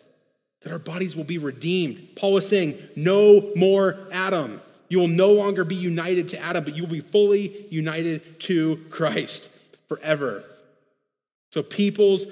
that 0.63 0.73
our 0.73 0.79
bodies 0.79 1.17
will 1.17 1.25
be 1.25 1.39
redeemed. 1.39 2.17
Paul 2.17 2.37
is 2.37 2.47
saying, 2.47 2.79
No 2.95 3.51
more 3.57 4.07
Adam. 4.13 4.61
You 4.91 4.99
will 4.99 5.09
no 5.09 5.31
longer 5.33 5.65
be 5.65 5.77
united 5.77 6.29
to 6.31 6.39
Adam, 6.39 6.65
but 6.65 6.77
you 6.77 6.83
will 6.83 6.91
be 6.91 7.01
fully 7.01 7.67
united 7.71 8.41
to 8.41 8.85
Christ 8.91 9.49
forever. 9.89 10.45
So, 11.53 11.63
people's, 11.63 12.27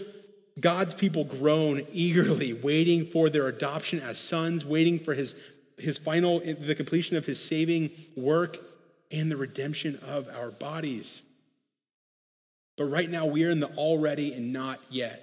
God's 0.59 0.92
people 0.92 1.25
groan 1.25 1.87
eagerly, 1.92 2.53
waiting 2.53 3.07
for 3.07 3.31
their 3.31 3.47
adoption 3.47 4.01
as 4.01 4.18
sons, 4.18 4.64
waiting 4.64 4.99
for 4.99 5.14
his, 5.14 5.37
his 5.79 5.99
final, 5.99 6.40
the 6.40 6.75
completion 6.75 7.16
of 7.16 7.25
his 7.25 7.42
saving 7.42 7.90
work 8.16 8.59
and 9.12 9.31
the 9.31 9.37
redemption 9.37 9.97
of 10.05 10.29
our 10.29 10.51
bodies. 10.51 11.23
But 12.77 12.87
right 12.87 13.09
now, 13.09 13.27
we 13.27 13.44
are 13.44 13.51
in 13.51 13.61
the 13.61 13.75
already 13.75 14.33
and 14.33 14.53
not 14.53 14.81
yet 14.90 15.23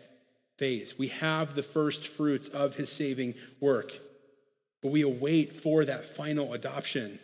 phase. 0.58 0.94
We 0.98 1.10
have 1.10 1.54
the 1.54 1.64
first 1.64 2.08
fruits 2.10 2.48
of 2.50 2.76
his 2.76 2.90
saving 2.90 3.36
work, 3.60 3.92
but 4.82 4.92
we 4.92 5.02
await 5.02 5.62
for 5.62 5.84
that 5.84 6.16
final 6.16 6.54
adoption. 6.54 7.20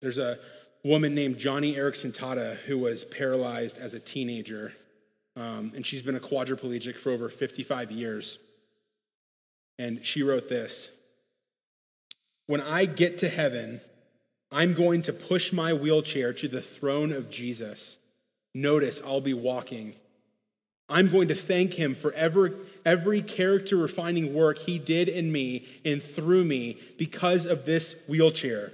There's 0.00 0.18
a 0.18 0.38
woman 0.84 1.14
named 1.14 1.36
Joni 1.36 1.76
Eareckson 1.76 2.12
Tada 2.12 2.56
who 2.58 2.78
was 2.78 3.04
paralyzed 3.04 3.78
as 3.78 3.94
a 3.94 4.00
teenager, 4.00 4.72
um, 5.36 5.72
and 5.74 5.84
she's 5.84 6.02
been 6.02 6.16
a 6.16 6.20
quadriplegic 6.20 6.98
for 6.98 7.10
over 7.10 7.28
55 7.28 7.90
years. 7.90 8.38
And 9.78 10.04
she 10.04 10.22
wrote 10.22 10.48
this 10.48 10.90
When 12.46 12.60
I 12.60 12.84
get 12.84 13.18
to 13.18 13.28
heaven, 13.28 13.80
I'm 14.50 14.74
going 14.74 15.02
to 15.02 15.12
push 15.12 15.52
my 15.52 15.72
wheelchair 15.72 16.32
to 16.32 16.48
the 16.48 16.62
throne 16.62 17.12
of 17.12 17.30
Jesus. 17.30 17.96
Notice 18.54 19.00
I'll 19.04 19.20
be 19.20 19.34
walking 19.34 19.94
I'm 20.88 21.10
going 21.10 21.28
to 21.28 21.34
thank 21.34 21.74
him 21.74 21.94
for 21.94 22.12
every, 22.12 22.52
every 22.86 23.20
character 23.20 23.76
refining 23.76 24.32
work 24.32 24.58
he 24.58 24.78
did 24.78 25.08
in 25.08 25.30
me 25.30 25.66
and 25.84 26.02
through 26.02 26.44
me 26.44 26.78
because 26.96 27.44
of 27.44 27.66
this 27.66 27.94
wheelchair. 28.08 28.72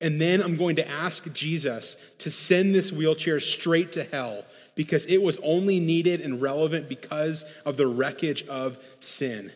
And 0.00 0.20
then 0.20 0.42
I'm 0.42 0.56
going 0.56 0.76
to 0.76 0.88
ask 0.88 1.30
Jesus 1.32 1.96
to 2.18 2.30
send 2.30 2.74
this 2.74 2.90
wheelchair 2.90 3.38
straight 3.38 3.92
to 3.92 4.04
hell 4.04 4.44
because 4.74 5.04
it 5.06 5.18
was 5.18 5.36
only 5.42 5.78
needed 5.78 6.20
and 6.20 6.40
relevant 6.40 6.88
because 6.88 7.44
of 7.66 7.76
the 7.76 7.86
wreckage 7.86 8.46
of 8.46 8.78
sin. 8.98 9.52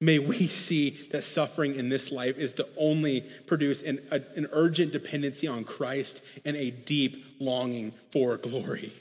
May 0.00 0.18
we 0.18 0.48
see 0.48 1.08
that 1.12 1.24
suffering 1.24 1.76
in 1.76 1.88
this 1.88 2.10
life 2.10 2.36
is 2.36 2.52
to 2.54 2.68
only 2.76 3.24
produce 3.46 3.82
an, 3.82 4.00
a, 4.10 4.20
an 4.36 4.48
urgent 4.52 4.92
dependency 4.92 5.46
on 5.46 5.64
Christ 5.64 6.20
and 6.44 6.56
a 6.56 6.70
deep 6.70 7.24
longing 7.38 7.92
for 8.12 8.36
glory. 8.36 8.92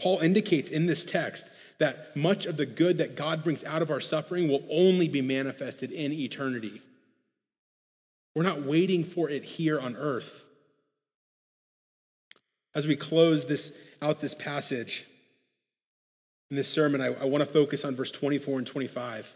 Paul 0.00 0.20
indicates 0.20 0.70
in 0.70 0.86
this 0.86 1.04
text 1.04 1.44
that 1.78 2.16
much 2.16 2.46
of 2.46 2.56
the 2.56 2.66
good 2.66 2.98
that 2.98 3.14
God 3.14 3.44
brings 3.44 3.62
out 3.62 3.82
of 3.82 3.90
our 3.90 4.00
suffering 4.00 4.48
will 4.48 4.64
only 4.70 5.08
be 5.08 5.22
manifested 5.22 5.92
in 5.92 6.12
eternity. 6.12 6.82
We're 8.38 8.44
not 8.44 8.64
waiting 8.64 9.02
for 9.02 9.28
it 9.28 9.42
here 9.42 9.80
on 9.80 9.96
earth. 9.96 10.30
As 12.72 12.86
we 12.86 12.94
close 12.94 13.44
this 13.44 13.72
out 14.00 14.20
this 14.20 14.32
passage 14.32 15.04
in 16.48 16.56
this 16.56 16.68
sermon, 16.68 17.00
I, 17.00 17.06
I 17.06 17.24
want 17.24 17.44
to 17.44 17.52
focus 17.52 17.84
on 17.84 17.96
verse 17.96 18.12
24 18.12 18.58
and 18.58 18.66
25. 18.68 19.26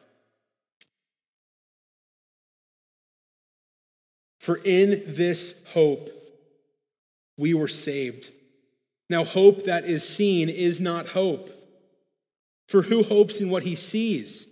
For 4.38 4.54
in 4.58 5.02
this 5.16 5.54
hope 5.72 6.08
we 7.36 7.54
were 7.54 7.66
saved. 7.66 8.30
Now, 9.10 9.24
hope 9.24 9.64
that 9.64 9.84
is 9.84 10.08
seen 10.08 10.48
is 10.48 10.80
not 10.80 11.08
hope. 11.08 11.50
For 12.68 12.82
who 12.82 13.02
hopes 13.02 13.40
in 13.40 13.50
what 13.50 13.64
he 13.64 13.74
sees? 13.74 14.46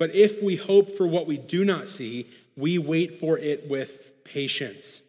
But 0.00 0.16
if 0.16 0.42
we 0.42 0.56
hope 0.56 0.96
for 0.96 1.06
what 1.06 1.28
we 1.28 1.38
do 1.38 1.64
not 1.64 1.88
see, 1.88 2.28
we 2.56 2.78
wait 2.78 3.20
for 3.20 3.38
it 3.38 3.68
with 3.68 3.90
patience. 4.24 5.00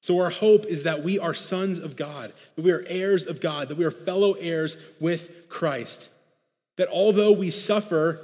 So, 0.00 0.20
our 0.20 0.30
hope 0.30 0.64
is 0.66 0.84
that 0.84 1.02
we 1.02 1.18
are 1.18 1.34
sons 1.34 1.78
of 1.78 1.96
God, 1.96 2.32
that 2.56 2.62
we 2.62 2.70
are 2.70 2.84
heirs 2.86 3.26
of 3.26 3.40
God, 3.40 3.68
that 3.68 3.76
we 3.76 3.84
are 3.84 3.90
fellow 3.90 4.34
heirs 4.34 4.76
with 5.00 5.48
Christ. 5.48 6.08
That 6.76 6.88
although 6.88 7.32
we 7.32 7.50
suffer 7.50 8.20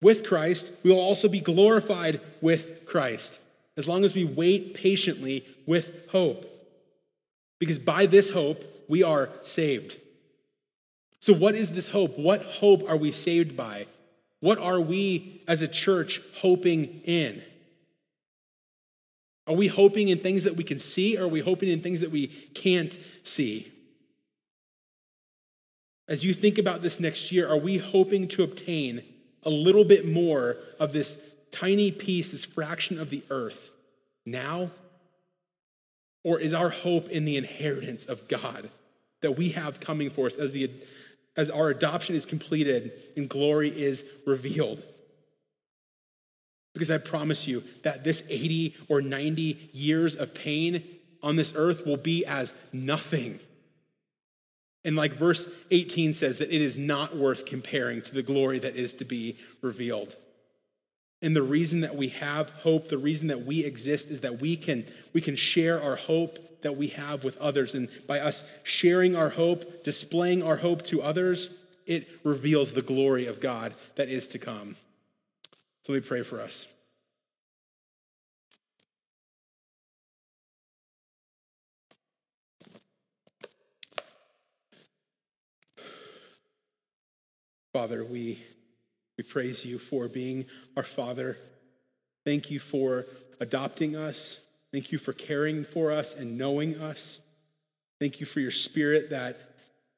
with 0.00 0.24
Christ, 0.24 0.70
we 0.82 0.90
will 0.90 1.00
also 1.00 1.28
be 1.28 1.40
glorified 1.40 2.20
with 2.40 2.86
Christ, 2.86 3.40
as 3.76 3.88
long 3.88 4.04
as 4.04 4.14
we 4.14 4.24
wait 4.24 4.74
patiently 4.74 5.44
with 5.66 5.90
hope 6.08 6.46
because 7.58 7.78
by 7.78 8.06
this 8.06 8.30
hope, 8.30 8.64
we 8.88 9.02
are 9.02 9.30
saved. 9.44 9.96
So, 11.20 11.32
what 11.32 11.54
is 11.54 11.70
this 11.70 11.88
hope? 11.88 12.18
What 12.18 12.42
hope 12.42 12.88
are 12.88 12.96
we 12.96 13.12
saved 13.12 13.56
by? 13.56 13.86
What 14.40 14.58
are 14.58 14.80
we 14.80 15.42
as 15.48 15.62
a 15.62 15.68
church 15.68 16.20
hoping 16.36 17.02
in? 17.04 17.42
Are 19.46 19.54
we 19.54 19.66
hoping 19.66 20.08
in 20.08 20.20
things 20.20 20.44
that 20.44 20.56
we 20.56 20.64
can 20.64 20.78
see, 20.78 21.16
or 21.16 21.24
are 21.24 21.28
we 21.28 21.40
hoping 21.40 21.70
in 21.70 21.82
things 21.82 22.00
that 22.00 22.10
we 22.10 22.28
can't 22.54 22.96
see? 23.24 23.72
As 26.06 26.22
you 26.22 26.34
think 26.34 26.58
about 26.58 26.82
this 26.82 27.00
next 27.00 27.32
year, 27.32 27.48
are 27.48 27.58
we 27.58 27.78
hoping 27.78 28.28
to 28.28 28.42
obtain 28.42 29.02
a 29.42 29.50
little 29.50 29.84
bit 29.84 30.06
more 30.06 30.56
of 30.78 30.92
this 30.92 31.16
tiny 31.50 31.90
piece, 31.90 32.30
this 32.30 32.44
fraction 32.44 32.98
of 32.98 33.10
the 33.10 33.22
earth 33.30 33.58
now? 34.24 34.70
Or 36.24 36.38
is 36.38 36.52
our 36.52 36.70
hope 36.70 37.08
in 37.08 37.24
the 37.24 37.36
inheritance 37.36 38.04
of 38.04 38.28
God 38.28 38.70
that 39.22 39.36
we 39.36 39.50
have 39.50 39.80
coming 39.80 40.10
for 40.10 40.26
us 40.26 40.34
as, 40.34 40.52
the, 40.52 40.70
as 41.38 41.48
our 41.48 41.70
adoption 41.70 42.14
is 42.14 42.26
completed 42.26 42.92
and 43.16 43.30
glory 43.30 43.70
is 43.70 44.04
revealed? 44.26 44.82
Because 46.74 46.90
I 46.90 46.98
promise 46.98 47.46
you 47.46 47.64
that 47.82 48.04
this 48.04 48.22
80 48.28 48.76
or 48.88 49.00
90 49.00 49.70
years 49.72 50.14
of 50.14 50.34
pain 50.34 50.84
on 51.22 51.36
this 51.36 51.54
earth 51.56 51.86
will 51.86 51.96
be 51.96 52.26
as 52.26 52.52
nothing 52.74 53.40
and 54.84 54.96
like 54.96 55.18
verse 55.18 55.46
18 55.70 56.14
says, 56.14 56.38
that 56.38 56.50
it 56.50 56.62
is 56.62 56.78
not 56.78 57.16
worth 57.16 57.44
comparing 57.44 58.02
to 58.02 58.14
the 58.14 58.22
glory 58.22 58.58
that 58.60 58.76
is 58.76 58.94
to 58.94 59.04
be 59.04 59.36
revealed. 59.60 60.16
And 61.20 61.34
the 61.34 61.42
reason 61.42 61.80
that 61.80 61.96
we 61.96 62.08
have 62.10 62.50
hope, 62.50 62.88
the 62.88 62.98
reason 62.98 63.26
that 63.28 63.44
we 63.44 63.64
exist 63.64 64.06
is 64.08 64.20
that 64.20 64.40
we 64.40 64.56
can, 64.56 64.86
we 65.12 65.20
can 65.20 65.34
share 65.34 65.82
our 65.82 65.96
hope 65.96 66.38
that 66.62 66.76
we 66.76 66.88
have 66.88 67.24
with 67.24 67.36
others. 67.38 67.74
And 67.74 67.88
by 68.06 68.20
us 68.20 68.44
sharing 68.62 69.16
our 69.16 69.30
hope, 69.30 69.84
displaying 69.84 70.42
our 70.42 70.56
hope 70.56 70.84
to 70.86 71.02
others, 71.02 71.50
it 71.86 72.06
reveals 72.22 72.72
the 72.72 72.82
glory 72.82 73.26
of 73.26 73.40
God 73.40 73.74
that 73.96 74.08
is 74.08 74.26
to 74.28 74.38
come. 74.38 74.76
So 75.86 75.92
me 75.92 76.00
pray 76.00 76.22
for 76.22 76.40
us. 76.40 76.66
Father, 87.72 88.04
we, 88.04 88.42
we 89.18 89.24
praise 89.24 89.64
you 89.64 89.80
for 89.80 90.06
being 90.06 90.46
our 90.76 90.84
Father. 90.84 91.36
Thank 92.24 92.52
you 92.52 92.60
for 92.60 93.06
adopting 93.40 93.96
us. 93.96 94.38
Thank 94.72 94.92
you 94.92 94.98
for 94.98 95.12
caring 95.12 95.64
for 95.64 95.90
us 95.90 96.14
and 96.14 96.38
knowing 96.38 96.76
us. 96.76 97.18
Thank 97.98 98.20
you 98.20 98.26
for 98.26 98.38
your 98.38 98.52
spirit 98.52 99.10
that 99.10 99.36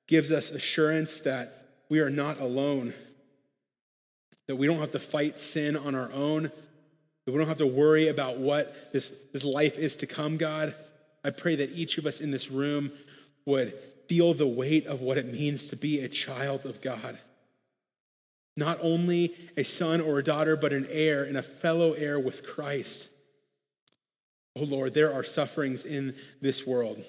gives 0.08 0.32
us 0.32 0.48
assurance 0.48 1.20
that 1.24 1.68
we 1.90 2.00
are 2.00 2.08
not 2.08 2.40
alone, 2.40 2.94
that 4.48 4.56
we 4.56 4.66
don't 4.66 4.80
have 4.80 4.92
to 4.92 4.98
fight 4.98 5.38
sin 5.38 5.76
on 5.76 5.94
our 5.94 6.10
own, 6.12 6.44
that 6.44 7.32
we 7.32 7.36
don't 7.36 7.48
have 7.48 7.58
to 7.58 7.66
worry 7.66 8.08
about 8.08 8.38
what 8.38 8.74
this, 8.94 9.12
this 9.34 9.44
life 9.44 9.74
is 9.74 9.96
to 9.96 10.06
come, 10.06 10.38
God. 10.38 10.74
I 11.22 11.28
pray 11.28 11.56
that 11.56 11.72
each 11.72 11.98
of 11.98 12.06
us 12.06 12.20
in 12.20 12.30
this 12.30 12.50
room 12.50 12.90
would 13.44 13.74
feel 14.08 14.32
the 14.32 14.46
weight 14.46 14.86
of 14.86 15.02
what 15.02 15.18
it 15.18 15.30
means 15.30 15.68
to 15.68 15.76
be 15.76 16.00
a 16.00 16.08
child 16.08 16.64
of 16.64 16.80
God 16.80 17.18
not 18.60 18.78
only 18.82 19.34
a 19.56 19.64
son 19.64 20.00
or 20.00 20.18
a 20.18 20.24
daughter, 20.24 20.54
but 20.54 20.72
an 20.72 20.86
heir 20.88 21.24
and 21.24 21.36
a 21.36 21.42
fellow 21.42 21.94
heir 21.94 22.20
with 22.20 22.44
Christ. 22.44 23.08
Oh 24.54 24.62
Lord, 24.62 24.94
there 24.94 25.12
are 25.12 25.24
sufferings 25.24 25.84
in 25.84 26.14
this 26.40 26.66
world. 26.66 27.02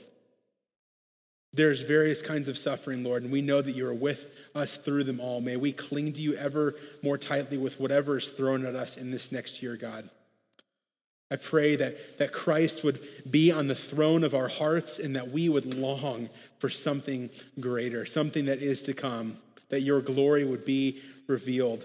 There's 1.53 1.81
various 1.81 2.21
kinds 2.21 2.47
of 2.47 2.57
suffering, 2.57 3.03
Lord, 3.03 3.23
and 3.23 3.31
we 3.31 3.41
know 3.41 3.61
that 3.61 3.75
you 3.75 3.85
are 3.85 3.93
with 3.93 4.19
us 4.55 4.77
through 4.77 5.03
them 5.03 5.19
all. 5.19 5.41
May 5.41 5.57
we 5.57 5.73
cling 5.73 6.13
to 6.13 6.21
you 6.21 6.33
ever 6.35 6.75
more 7.03 7.17
tightly 7.17 7.57
with 7.57 7.77
whatever 7.77 8.17
is 8.17 8.29
thrown 8.29 8.65
at 8.65 8.75
us 8.75 8.95
in 8.95 9.11
this 9.11 9.33
next 9.33 9.61
year, 9.61 9.75
God. 9.75 10.09
I 11.29 11.35
pray 11.35 11.75
that, 11.75 12.17
that 12.19 12.31
Christ 12.31 12.85
would 12.85 13.01
be 13.29 13.51
on 13.51 13.67
the 13.67 13.75
throne 13.75 14.23
of 14.23 14.33
our 14.33 14.47
hearts 14.47 14.99
and 14.99 15.15
that 15.17 15.31
we 15.31 15.49
would 15.49 15.65
long 15.65 16.29
for 16.59 16.69
something 16.69 17.29
greater, 17.59 18.05
something 18.05 18.45
that 18.45 18.61
is 18.61 18.81
to 18.83 18.93
come, 18.93 19.37
that 19.71 19.81
your 19.81 20.01
glory 20.01 20.45
would 20.45 20.63
be 20.63 21.01
revealed. 21.27 21.83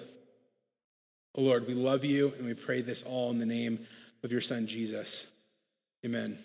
Oh 1.35 1.43
Lord, 1.43 1.67
we 1.67 1.75
love 1.75 2.05
you 2.05 2.33
and 2.37 2.47
we 2.47 2.55
pray 2.55 2.83
this 2.83 3.03
all 3.03 3.31
in 3.31 3.39
the 3.39 3.47
name 3.47 3.87
of 4.23 4.31
your 4.31 4.41
Son, 4.41 4.67
Jesus. 4.67 5.25
Amen. 6.05 6.39